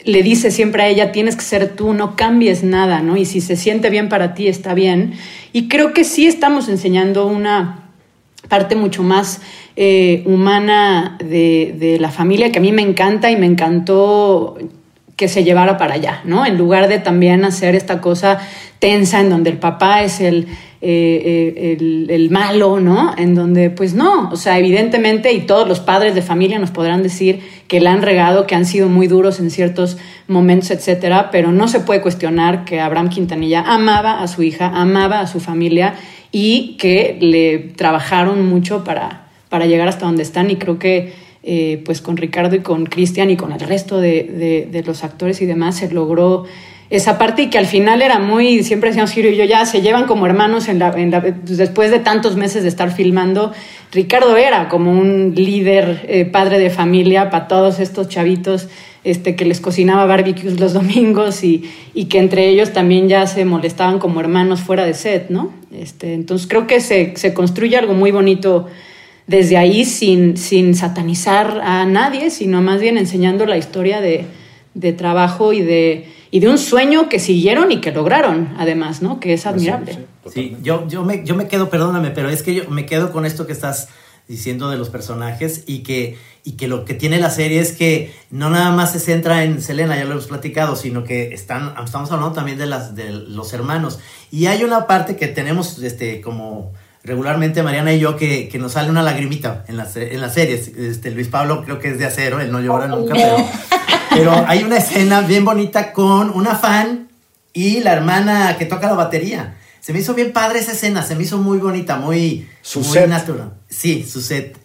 [0.03, 3.17] le dice siempre a ella, tienes que ser tú, no cambies nada, ¿no?
[3.17, 5.13] Y si se siente bien para ti, está bien.
[5.51, 7.89] Y creo que sí estamos enseñando una
[8.47, 9.41] parte mucho más
[9.75, 14.57] eh, humana de, de la familia que a mí me encanta y me encantó
[15.17, 16.45] que se llevara para allá, ¿no?
[16.45, 18.37] En lugar de también hacer esta cosa
[18.77, 20.47] tensa en donde el papá es el,
[20.79, 23.15] eh, eh, el, el malo, ¿no?
[23.17, 27.01] En donde, pues no, o sea, evidentemente, y todos los padres de familia nos podrán
[27.01, 31.51] decir que la han regado, que han sido muy duros en ciertos momentos, etcétera, pero
[31.51, 35.95] no se puede cuestionar que Abraham Quintanilla amaba a su hija, amaba a su familia
[36.31, 41.81] y que le trabajaron mucho para, para llegar hasta donde están y creo que eh,
[41.85, 45.45] pues con Ricardo y con Cristian y con el resto de, de- los actores y
[45.45, 46.43] demás se logró
[46.89, 49.81] esa parte y que al final era muy, siempre decíamos Giro y yo ya se
[49.81, 53.53] llevan como hermanos pues, después de tantos meses de estar filmando,
[53.93, 58.67] Ricardo era como un líder, eh, padre de familia para todos estos chavitos
[59.05, 63.45] este, que les cocinaba barbecues los domingos y, y que entre ellos también ya se
[63.45, 65.53] molestaban como hermanos fuera de set, ¿no?
[65.71, 68.67] Este, entonces creo que se, se construye algo muy bonito
[69.27, 74.25] desde ahí sin, sin satanizar a nadie, sino más bien enseñando la historia de,
[74.73, 79.19] de trabajo y de, y de un sueño que siguieron y que lograron, además, ¿no?
[79.19, 80.05] Que es admirable.
[80.33, 83.25] Sí, yo, yo, me, yo me quedo, perdóname, pero es que yo me quedo con
[83.25, 83.89] esto que estás
[84.27, 88.13] diciendo de los personajes y que, y que lo que tiene la serie es que
[88.29, 92.11] no nada más se centra en Selena, ya lo hemos platicado, sino que están, estamos
[92.11, 93.99] hablando también de, las, de los hermanos.
[94.31, 96.73] Y hay una parte que tenemos este, como
[97.07, 100.67] regularmente Mariana y yo que, que nos sale una lagrimita en las, en las series.
[100.67, 103.37] Este, Luis Pablo creo que es de acero, él no llora nunca, pero,
[104.11, 107.07] pero hay una escena bien bonita con una fan
[107.53, 109.55] y la hermana que toca la batería.
[109.79, 113.07] Se me hizo bien padre esa escena, se me hizo muy bonita, muy, muy Suzette.
[113.07, 113.53] natural.
[113.69, 114.57] Sí, Suset.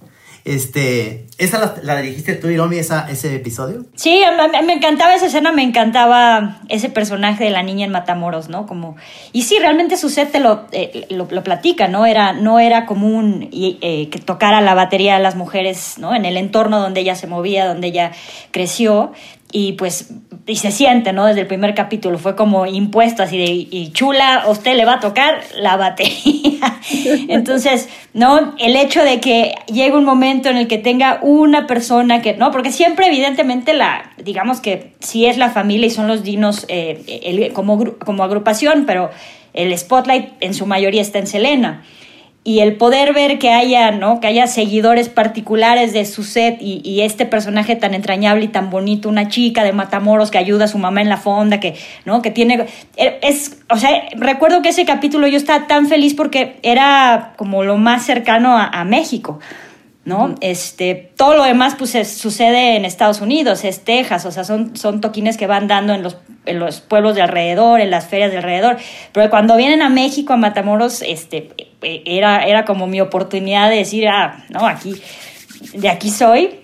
[0.45, 3.85] Este, ¿esa la, dirigiste tú, Hiromi, esa, ese episodio?
[3.95, 4.23] Sí,
[4.67, 8.67] me encantaba esa escena, me encantaba ese personaje de la niña en Matamoros, ¿no?
[8.67, 8.97] Como,
[9.33, 10.35] y sí, realmente su set
[10.73, 12.07] eh, lo, lo platica, ¿no?
[12.07, 16.15] Era, no era común y, eh, que tocara la batería a las mujeres, ¿no?
[16.15, 18.13] En el entorno donde ella se movía, donde ella
[18.51, 19.13] creció.
[19.55, 20.09] Y pues,
[20.47, 21.27] y se siente, ¿no?
[21.27, 24.95] Desde el primer capítulo fue como impuesto así de, y chula, a usted le va
[24.95, 26.79] a tocar la batería.
[27.29, 28.55] Entonces, ¿no?
[28.59, 32.51] El hecho de que llegue un momento en el que tenga una persona que, ¿no?
[32.51, 37.21] Porque siempre, evidentemente, la, digamos que sí es la familia y son los dinos eh,
[37.25, 39.11] el- como, como agrupación, pero
[39.55, 41.85] el spotlight en su mayoría está en Selena.
[42.45, 44.19] Y el poder ver que haya, ¿no?
[44.19, 48.69] Que haya seguidores particulares de su set y, y este personaje tan entrañable y tan
[48.69, 52.21] bonito, una chica de Matamoros que ayuda a su mamá en la fonda, que, ¿no?
[52.21, 52.67] Que tiene.
[52.97, 57.77] Es, o sea, recuerdo que ese capítulo yo estaba tan feliz porque era como lo
[57.77, 59.39] más cercano a, a México.
[60.05, 60.35] ¿no?
[60.41, 64.77] Este, todo lo demás pues es- sucede en Estados Unidos, es Texas, o sea, son,
[64.77, 68.33] son toquines que van dando en los, en los pueblos de alrededor, en las ferias
[68.33, 68.79] de alrededor,
[69.13, 73.77] pero cuando vienen a México, a Matamoros, este, eh, era, era como mi oportunidad de
[73.77, 74.95] decir, ah, no, aquí,
[75.75, 76.59] de aquí soy.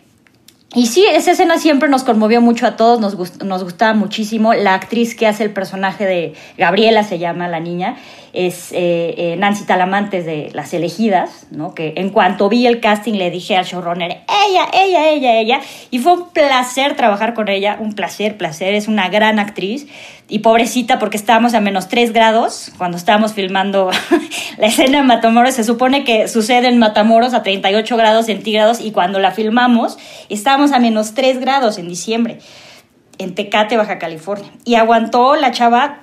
[0.75, 4.53] Y sí, esa escena siempre nos conmovió mucho a todos, nos, gust- nos gustaba muchísimo.
[4.53, 7.97] La actriz que hace el personaje de Gabriela, se llama la niña,
[8.35, 11.75] es eh, eh, Nancy Talamantes de Las Elegidas, ¿no?
[11.75, 14.11] Que en cuanto vi el casting le dije al showrunner,
[14.47, 15.61] ella, ella, ella, ella.
[15.91, 18.75] Y fue un placer trabajar con ella, un placer, placer.
[18.75, 19.87] Es una gran actriz.
[20.31, 23.91] Y pobrecita, porque estábamos a menos 3 grados cuando estábamos filmando
[24.59, 25.55] la escena en Matamoros.
[25.55, 30.73] Se supone que sucede en Matamoros a 38 grados centígrados y cuando la filmamos estábamos
[30.73, 32.39] a menos 3 grados en diciembre
[33.19, 34.51] en Tecate, Baja California.
[34.65, 36.01] Y aguantó la chava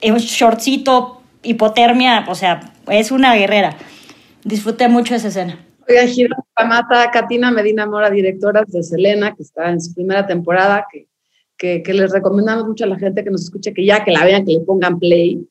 [0.00, 3.76] en shortcito, hipotermia, o sea, es una guerrera.
[4.44, 5.58] Disfruté mucho esa escena.
[5.88, 10.86] Oigan, Giro Pamata, Katina Medina Mora, directora de Selena, que está en su primera temporada,
[10.90, 11.08] que,
[11.60, 14.24] que, que les recomendamos mucho a la gente que nos escuche que ya que la
[14.24, 15.46] vean, que le pongan play.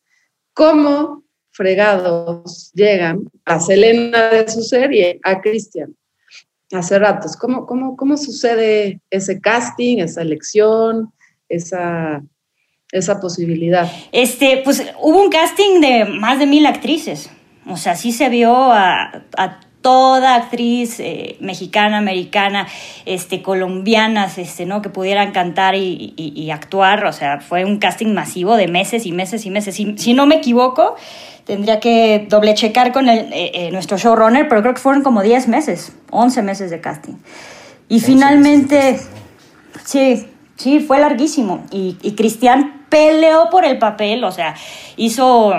[0.54, 5.96] ¿Cómo fregados llegan a Selena de su serie, a Cristian?
[6.72, 11.14] Hace ratos, ¿cómo, cómo, ¿cómo sucede ese casting, esa elección,
[11.48, 12.24] esa,
[12.92, 13.88] esa posibilidad?
[14.12, 17.30] Este, pues hubo un casting de más de mil actrices.
[17.68, 19.26] O sea, sí se vio a,
[19.82, 22.68] toda actriz eh, mexicana, americana,
[23.06, 24.82] este, colombianas, este, ¿no?
[24.82, 27.06] Que pudieran cantar y, y- y actuar.
[27.06, 29.76] O sea, fue un casting masivo de meses y meses y meses.
[29.76, 30.96] Si, si no me equivoco,
[31.46, 35.22] tendría que doble checar con el, eh, eh, nuestro showrunner, pero creo que fueron como
[35.24, 37.14] 10 meses, 11 meses de casting.
[37.88, 39.00] Y finalmente,
[39.86, 41.64] sí, sí, fue larguísimo.
[41.72, 44.56] Y, y Cristian peleó por el papel, o sea,
[44.98, 45.54] hizo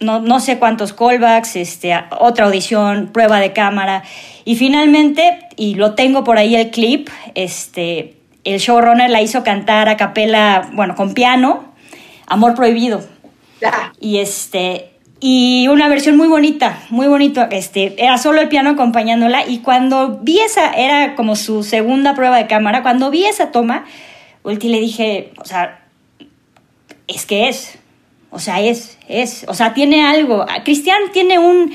[0.00, 4.02] no, no sé cuántos callbacks, este, otra audición, prueba de cámara.
[4.44, 9.88] Y finalmente, y lo tengo por ahí el clip, este, el showrunner la hizo cantar
[9.88, 11.72] a capela, bueno, con piano,
[12.26, 13.02] Amor Prohibido.
[14.00, 19.46] Y este, y una versión muy bonita, muy bonito, este, era solo el piano acompañándola
[19.46, 23.84] y cuando vi esa, era como su segunda prueba de cámara, cuando vi esa toma,
[24.42, 25.84] volteé y le dije, o sea,
[27.06, 27.78] es que es,
[28.30, 31.72] o sea, es, es, o sea, tiene algo, Cristian tiene un,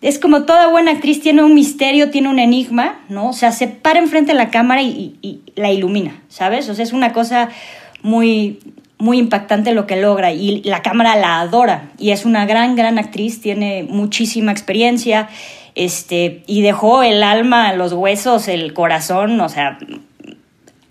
[0.00, 3.28] es como toda buena actriz, tiene un misterio, tiene un enigma, ¿no?
[3.28, 6.68] O sea, se para enfrente de la cámara y- y la ilumina, ¿sabes?
[6.68, 7.50] O sea, es una cosa
[8.02, 8.58] muy,
[8.98, 12.98] muy impactante lo que logra y la cámara la adora y es una gran, gran
[12.98, 15.28] actriz, tiene muchísima experiencia,
[15.74, 19.78] este, y dejó el alma, los huesos, el corazón, o sea,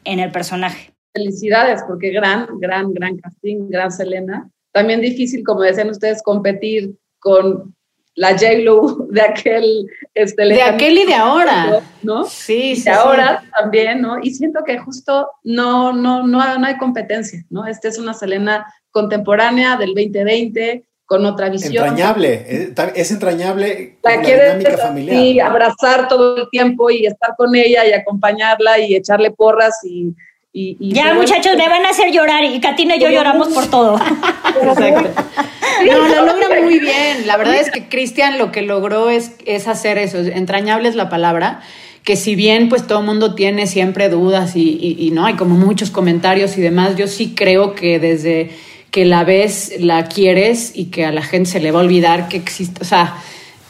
[0.05, 0.91] en el personaje.
[1.13, 4.49] Felicidades, porque gran, gran, gran casting, gran Selena.
[4.71, 7.75] También difícil, como decían ustedes, competir con
[8.15, 9.87] la J-Lo de aquel...
[10.13, 11.81] Este, De aquel y de ahora.
[12.03, 12.25] ¿no?
[12.25, 12.89] Sí, y sí, de sí.
[12.89, 14.17] ahora también, ¿no?
[14.21, 17.65] Y siento que justo no, no, no, no hay competencia, ¿no?
[17.65, 21.73] Esta es una Selena contemporánea del 2020, con otra visión.
[21.75, 25.15] Entrañable, eh, ta- es entrañable La la quieres dinámica familiar.
[25.17, 30.13] así, abrazar todo el tiempo y estar con ella y acompañarla y echarle porras y...
[30.53, 33.67] y- y Ya, muchachos, me van a hacer llorar y Katina y yo lloramos por
[33.69, 33.99] todo.
[35.85, 37.25] No, lo logra muy bien.
[37.25, 40.17] La verdad es que Cristian lo que logró es, es hacer eso.
[40.19, 41.61] Entrañable es la palabra.
[42.03, 45.35] Que si bien pues todo el mundo tiene siempre dudas y, y- y no hay
[45.35, 48.51] como muchos comentarios y demás, yo sí creo que desde
[48.91, 52.27] que la ves, la quieres y que a la gente se le va a olvidar
[52.27, 52.81] que existe.
[52.81, 53.15] O sea,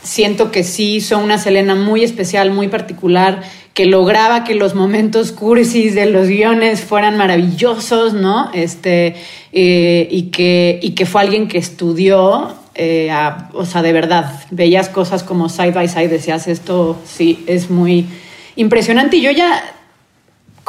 [0.03, 3.41] siento que sí hizo una Selena muy especial, muy particular,
[3.73, 8.51] que lograba que los momentos cursis de los guiones fueran maravillosos, ¿no?
[8.53, 9.15] Este,
[9.53, 13.09] eh, y, que, y que fue alguien que estudió, eh,
[13.53, 18.07] o sea, de verdad, veías cosas como side by side, decías, esto sí, es muy
[18.55, 19.17] impresionante.
[19.17, 19.63] Y yo ya,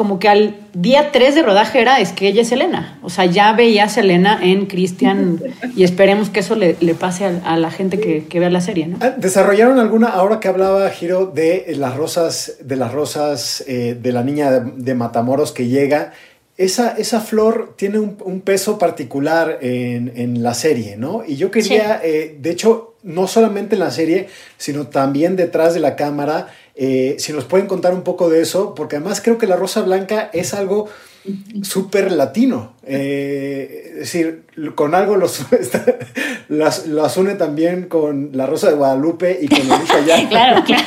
[0.02, 2.98] como que al día 3 de rodaje era, es que ella es Selena.
[3.04, 5.40] O sea, ya veía a Selena en Cristian
[5.76, 8.60] y esperemos que eso le, le pase a, a la gente que, que vea la
[8.60, 8.96] serie, ¿no?
[9.00, 14.10] Ah, ¿Desarrollaron alguna, ahora que hablaba Giro de las rosas, de las rosas eh, de
[14.10, 16.12] la niña de, de Matamoros que llega?
[16.56, 21.22] Esa, esa flor tiene un, un peso particular en, en la serie, ¿no?
[21.24, 25.80] Y yo quería, eh, de hecho, no solamente en la serie, sino también detrás de
[25.80, 29.46] la cámara, eh, si nos pueden contar un poco de eso, porque además creo que
[29.46, 30.88] la rosa blanca es algo
[31.62, 32.72] súper latino.
[32.84, 35.40] Eh, es decir, con algo los,
[36.48, 40.28] las, las une también con la Rosa de Guadalupe y con Elisa ya.
[40.28, 40.82] Claro, claro.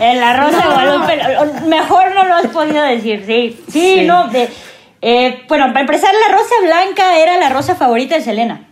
[0.00, 3.58] La Rosa de Guadalupe, mejor no lo has podido decir, sí.
[3.70, 4.04] Sí, Sí.
[4.06, 4.28] no.
[4.28, 4.48] de-
[5.02, 8.68] eh, bueno, para empezar, la Rosa Blanca era la rosa favorita de Selena,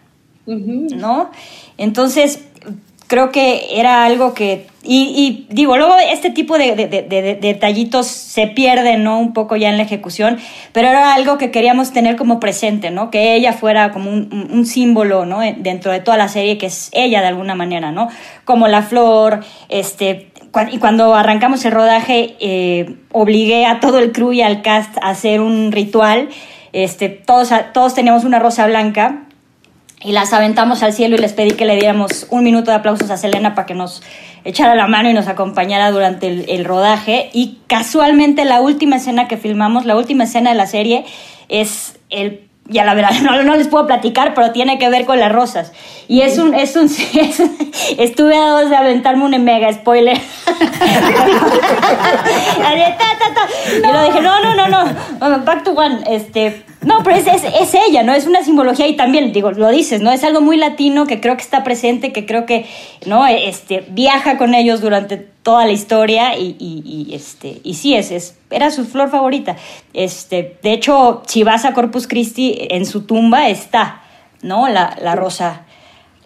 [0.47, 1.31] ¿no?
[1.77, 2.41] Entonces,
[3.13, 8.07] creo que era algo que y, y, digo, luego este tipo de, de, de, detallitos
[8.07, 9.21] se pierden, ¿no?
[9.21, 10.39] Un poco ya en la ejecución,
[10.73, 13.11] pero era algo que queríamos tener como presente, ¿no?
[13.11, 15.41] Que ella fuera como un, un, símbolo, ¿no?
[15.59, 18.09] Dentro de toda la serie, que es ella de alguna manera, ¿no?
[18.47, 20.33] Como la flor, este...
[20.71, 25.11] Y cuando arrancamos el rodaje, eh, obligué a todo el crew y al cast a
[25.11, 26.31] hacer un ritual.
[26.73, 29.27] Este, todos, todos teníamos una rosa blanca
[30.05, 33.11] y las aventamos al cielo y les pedí que le diéramos un minuto de aplausos
[33.11, 34.03] a Selena para que nos
[34.45, 37.31] echara la mano y nos acompañara durante el, rodaje.
[37.33, 41.05] Y casualmente la última escena que filmamos, la última escena de la serie,
[41.49, 45.19] es el ya la verdad, no, no, les puedo platicar, pero tiene que ver con
[45.19, 45.73] las rosas.
[46.09, 46.87] Y es un, es un,
[47.99, 50.17] estuve a dos de aventarme un mega spoiler.
[53.77, 57.45] y lo dije, no, no, no, no, back to one, este, no, pero es, es,
[57.45, 58.13] es, ella, ¿no?
[58.13, 60.11] Es una simbología y también, digo, lo dices, ¿no?
[60.11, 62.67] Es algo muy latino que creo que está presente, que creo que,
[63.07, 63.27] ¿no?
[63.27, 68.37] Este, viaja con ellos durante toda la historia y, y, este, y sí, es, es,
[68.51, 69.57] era su flor favorita.
[69.93, 74.03] Este, de hecho, si vas a Corpus Christi, en su tumba está,
[74.43, 74.69] ¿no?
[74.69, 75.63] La, la rosa.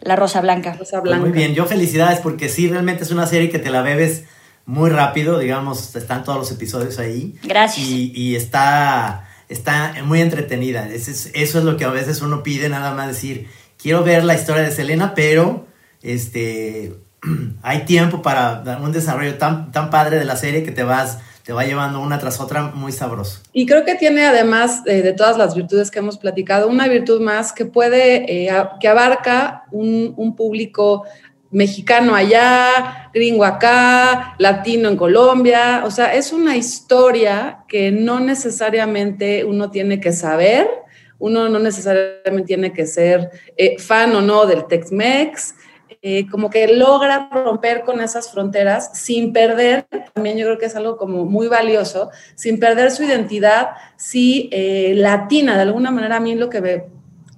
[0.00, 0.74] La rosa blanca.
[0.78, 1.20] Rosa blanca.
[1.20, 4.24] Pues muy bien, yo felicidades porque sí, realmente es una serie que te la bebes
[4.64, 7.34] muy rápido, digamos, están todos los episodios ahí.
[7.42, 7.86] Gracias.
[7.88, 10.88] Y, y está está muy entretenida.
[10.88, 13.48] Eso es, eso es lo que a veces uno pide, nada más decir,
[13.80, 15.66] quiero ver la historia de Selena, pero
[16.02, 16.94] este,
[17.62, 21.52] hay tiempo para un desarrollo tan, tan padre de la serie que te vas te
[21.52, 23.40] va llevando una tras otra muy sabroso.
[23.52, 27.20] Y creo que tiene además eh, de todas las virtudes que hemos platicado, una virtud
[27.20, 31.04] más que puede, eh, que abarca un, un, público
[31.50, 35.82] mexicano allá, gringo acá, latino en Colombia.
[35.84, 40.68] O sea, es una historia que no necesariamente uno tiene que saber,
[41.18, 45.54] uno no necesariamente tiene que ser eh, fan o no del Tex-Mex.
[46.02, 50.76] Eh, como que logra romper con esas fronteras sin perder, también yo creo que es
[50.76, 56.20] algo como muy valioso, sin perder su identidad, sí, eh, latina, de alguna manera a
[56.20, 56.84] mí lo que me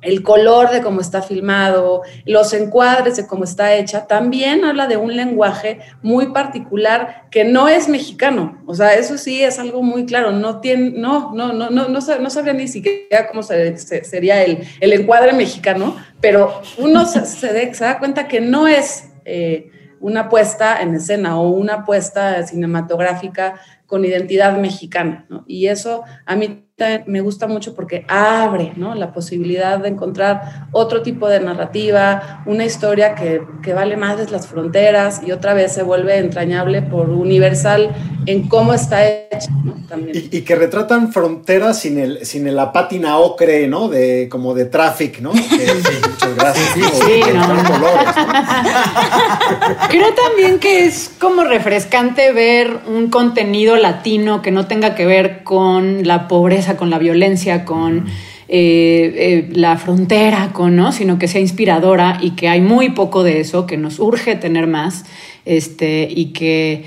[0.00, 4.96] el color de cómo está filmado, los encuadres de cómo está hecha, también habla de
[4.96, 8.62] un lenguaje muy particular que no es mexicano.
[8.66, 10.30] O sea, eso sí es algo muy claro.
[10.30, 15.32] No tiene, no, no, no, no, no, sabría ni siquiera cómo sería el, el, encuadre
[15.32, 19.70] mexicano, pero uno se, da cuenta que no es eh,
[20.00, 25.26] una puesta en escena o una puesta cinematográfica con identidad mexicana.
[25.46, 26.67] Y eso a mí
[27.06, 28.94] me gusta mucho porque abre ¿no?
[28.94, 34.30] la posibilidad de encontrar otro tipo de narrativa, una historia que, que vale más de
[34.30, 37.90] las fronteras y otra vez se vuelve entrañable por universal
[38.26, 39.48] en cómo está hecha.
[39.88, 40.28] También.
[40.30, 43.88] Y, que retratan fronteras sin, el, sin la pátina ocre, ¿no?
[43.88, 45.32] De, como de traffic, ¿no?
[45.32, 46.74] muchas gracias.
[46.74, 47.22] Sí,
[49.88, 55.42] Creo también que es como refrescante ver un contenido latino que no tenga que ver
[55.42, 58.06] con la pobreza con la violencia, con
[58.48, 60.90] eh, eh, la frontera, con, ¿no?
[60.92, 64.66] Sino que sea inspiradora y que hay muy poco de eso, que nos urge tener
[64.66, 65.04] más,
[65.44, 66.84] este, y que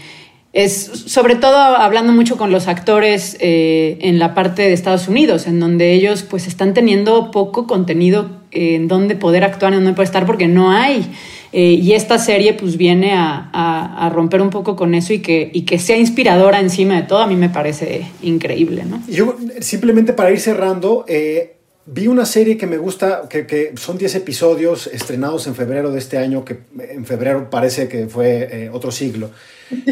[0.53, 0.73] es
[1.05, 5.59] sobre todo hablando mucho con los actores eh, en la parte de Estados Unidos, en
[5.59, 10.25] donde ellos pues están teniendo poco contenido en donde poder actuar, en donde poder estar,
[10.25, 11.11] porque no hay.
[11.53, 15.49] Eh, y esta serie pues viene a, a, romper un poco con eso y que,
[15.53, 19.03] y que sea inspiradora encima de todo, a mí me parece increíble, ¿no?
[19.09, 23.97] Yo simplemente para ir cerrando, eh, vi una serie que me gusta, que, que son
[23.97, 28.69] 10 episodios estrenados en febrero de este año, que en febrero parece que fue eh,
[28.71, 29.31] otro siglo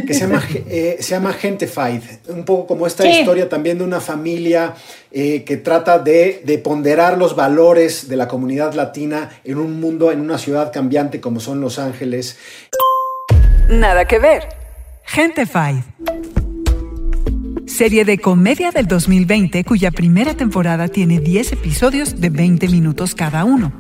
[0.06, 4.00] que se llama, eh, se llama Gentified, un poco como esta historia también de una
[4.00, 4.76] familia
[5.12, 10.12] eh, que trata de, de, ponderar los valores de la comunidad latina en un mundo,
[10.12, 12.38] en una ciudad cambiante como son Los Ángeles.
[13.70, 14.50] Nada que ver.
[15.04, 15.84] Gentified.
[17.66, 23.46] Serie de comedia del 2020 cuya primera temporada tiene 10 episodios de 20 minutos cada
[23.46, 23.72] uno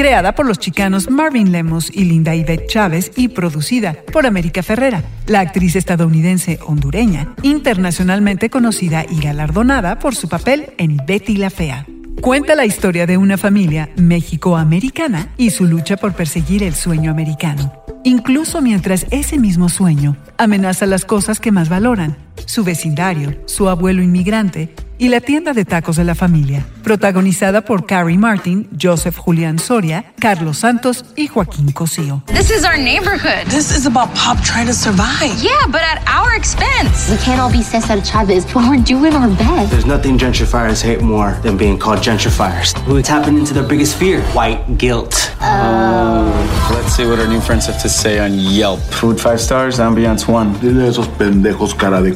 [0.00, 5.04] creada por los chicanos Marvin Lemos y Linda Ivette Chávez y producida por América Ferrera,
[5.26, 11.84] la actriz estadounidense hondureña, internacionalmente conocida y galardonada por su papel en Betty la Fea.
[12.22, 17.70] Cuenta la historia de una familia méxico-americana y su lucha por perseguir el sueño americano,
[18.02, 24.02] incluso mientras ese mismo sueño amenaza las cosas que más valoran, su vecindario, su abuelo
[24.02, 29.58] inmigrante y la tienda de tacos de la familia, protagonizada por Carrie Martin, Joseph Julián
[29.58, 32.22] Soria, Carlos Santos y Joaquín Cosío.
[32.26, 33.46] This is our neighborhood.
[33.48, 35.42] This is about Pop trying to survive.
[35.42, 37.08] Yeah, but at our expense.
[37.10, 39.70] We can't all be Cesar Chavez, but we're doing our best.
[39.70, 42.74] There's nothing gentrifiers hate more than being called gentrifiers.
[42.86, 45.32] We're tapping into their biggest fear, white guilt.
[45.40, 46.50] Oh.
[46.74, 48.80] Let's see what our new friends have to say on Yelp.
[48.80, 50.52] Food five stars, ambiance one.
[50.60, 52.12] Dile esos pendejos cara de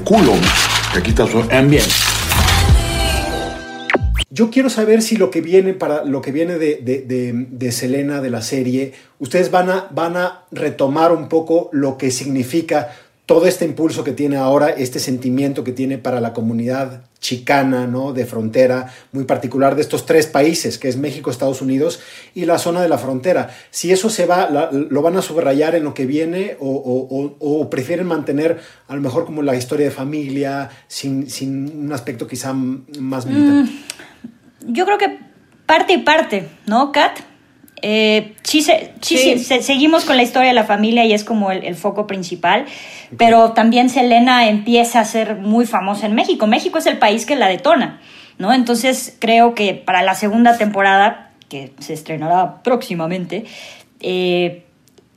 [0.92, 1.90] que aquí está su ambiente.
[4.30, 7.72] Yo quiero saber si lo que viene para lo que viene de, de, de, de
[7.72, 12.94] Selena, de la serie, ustedes van a, van a retomar un poco lo que significa
[13.26, 18.12] todo este impulso que tiene ahora, este sentimiento que tiene para la comunidad chicana, ¿no?
[18.12, 22.00] De frontera, muy particular de estos tres países, que es México, Estados Unidos
[22.34, 23.48] y la zona de la frontera.
[23.70, 28.60] Si eso se va, lo van a subrayar en lo que viene o, prefieren mantener
[28.88, 33.64] a lo mejor como la historia de familia, sin, sin un aspecto quizá más militar.
[33.64, 33.68] Mm
[34.66, 35.18] yo creo que
[35.66, 37.18] parte y parte, ¿no, Kat?
[37.86, 39.38] Eh, sí, se, sí, sí.
[39.38, 42.62] Se, seguimos con la historia de la familia y es como el, el foco principal,
[42.62, 43.16] okay.
[43.18, 46.46] pero también Selena empieza a ser muy famosa en México.
[46.46, 48.00] México es el país que la detona,
[48.38, 48.54] ¿no?
[48.54, 53.44] Entonces creo que para la segunda temporada, que se estrenará próximamente,
[54.00, 54.64] eh,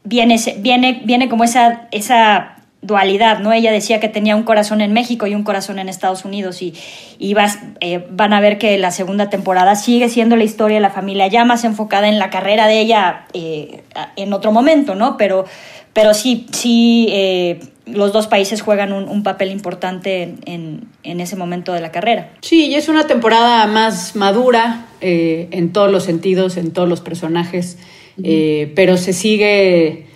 [0.04, 3.54] viene, viene, viene como esa, esa dualidad, ¿no?
[3.54, 6.74] Ella decía que tenía un corazón en México y un corazón en Estados Unidos y,
[7.18, 10.82] y vas, eh, van a ver que la segunda temporada sigue siendo la historia de
[10.82, 13.82] la familia, ya más enfocada en la carrera de ella eh,
[14.16, 15.18] en otro momento, ¿no?
[15.18, 15.46] Pero,
[15.94, 21.36] pero sí, sí, eh, los dos países juegan un, un papel importante en, en, ese
[21.36, 22.30] momento de la carrera.
[22.42, 27.78] Sí, y es una temporada más madura en todos los sentidos, en todos los personajes,
[28.18, 28.72] uh -huh.
[28.76, 30.07] pero se sigue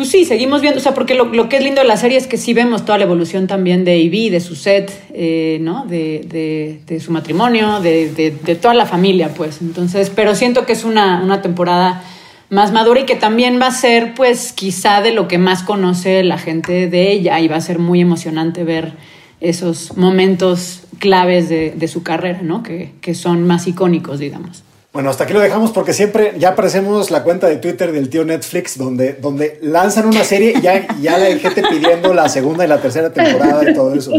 [0.00, 2.26] pues sí, seguimos viendo, o sea, porque lo, que es lindo de la serie es
[2.26, 5.84] que sí vemos toda la evolución también de Ivy, de su set, eh, ¿no?
[5.84, 9.60] De, de, de, su matrimonio, de, de, toda la familia, pues.
[9.60, 12.02] Entonces, pero siento que es una, temporada
[12.48, 16.24] más madura y que también va a ser, pues, quizá de lo que más conoce
[16.24, 18.94] la gente de ella y va a ser muy emocionante ver
[19.42, 22.62] esos momentos claves de, de su carrera, ¿no?
[22.62, 24.64] Que, que son más icónicos, digamos.
[24.92, 28.24] Bueno, hasta aquí lo dejamos porque siempre ya aparecemos la cuenta de Twitter del tío
[28.24, 32.68] Netflix donde, donde lanzan una serie y ya, ya hay gente pidiendo la segunda y
[32.68, 34.10] la tercera temporada y todo eso.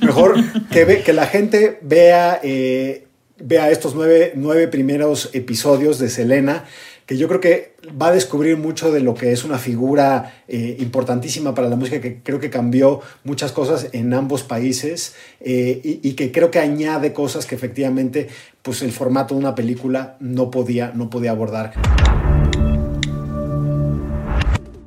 [0.00, 0.36] Mejor
[0.70, 3.08] que, que la gente vea, eh,
[3.38, 6.66] vea estos nueve, nueve primeros episodios de Selena
[7.06, 10.76] que yo creo que va a descubrir mucho de lo que es una figura eh,
[10.80, 16.08] importantísima para la música, que creo que cambió muchas cosas en ambos países eh, y,
[16.08, 18.28] y, que creo que añade cosas que efectivamente
[18.62, 21.72] pues el formato de una película no podía, no podía abordar.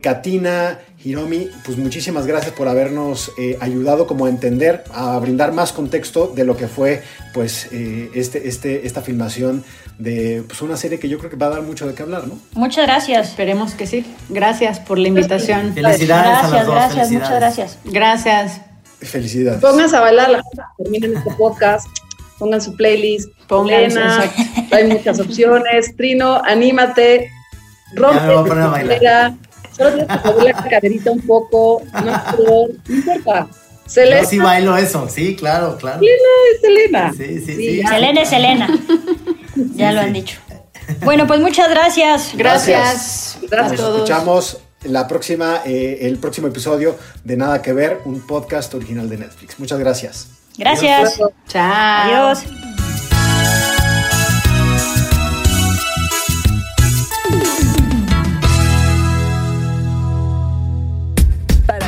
[0.01, 5.71] Katina, Hiromi, pues muchísimas gracias por habernos eh, ayudado como a entender, a brindar más
[5.71, 7.01] contexto de lo que fue
[7.33, 9.63] pues eh, este, este, esta filmación
[9.97, 12.27] de pues, una serie que yo creo que va a dar mucho de qué hablar,
[12.27, 12.37] ¿no?
[12.53, 13.29] Muchas gracias.
[13.29, 14.05] Esperemos que sí.
[14.29, 15.73] Gracias por la invitación.
[15.73, 16.75] Felicidades gracias, a las dos.
[16.75, 17.13] gracias, Felicidades.
[17.13, 17.77] muchas gracias.
[17.85, 18.61] Gracias.
[19.01, 19.61] Felicidades.
[19.61, 20.43] Pónganse a bailar, la
[20.77, 21.87] terminen este podcast,
[22.39, 24.31] pongan su playlist, Pónganse, Elena,
[24.71, 25.95] hay muchas opciones.
[25.95, 27.29] Trino, anímate,
[27.93, 28.19] rompe
[29.77, 32.01] Solo tienes que mover la caderita un poco, no,
[32.87, 33.47] no importa.
[33.85, 35.99] Selena, Yo sí bailo eso, sí, claro, claro.
[35.99, 36.23] Selena
[36.53, 37.13] es Selena.
[37.15, 37.77] Sí, sí, Sí, sí.
[37.83, 37.89] ya.
[37.89, 38.79] Selena es Selena.
[39.75, 40.39] ya lo han dicho.
[41.03, 42.31] Bueno, pues muchas gracias.
[42.35, 43.37] Gracias.
[43.43, 43.53] Gracias.
[43.53, 43.95] a Nos todos.
[44.09, 49.17] escuchamos la próxima, eh, el próximo episodio de Nada que Ver, un podcast original de
[49.17, 49.57] Netflix.
[49.59, 50.27] Muchas gracias.
[50.57, 51.17] Gracias.
[51.47, 52.33] Chao.
[52.33, 52.66] Adiós.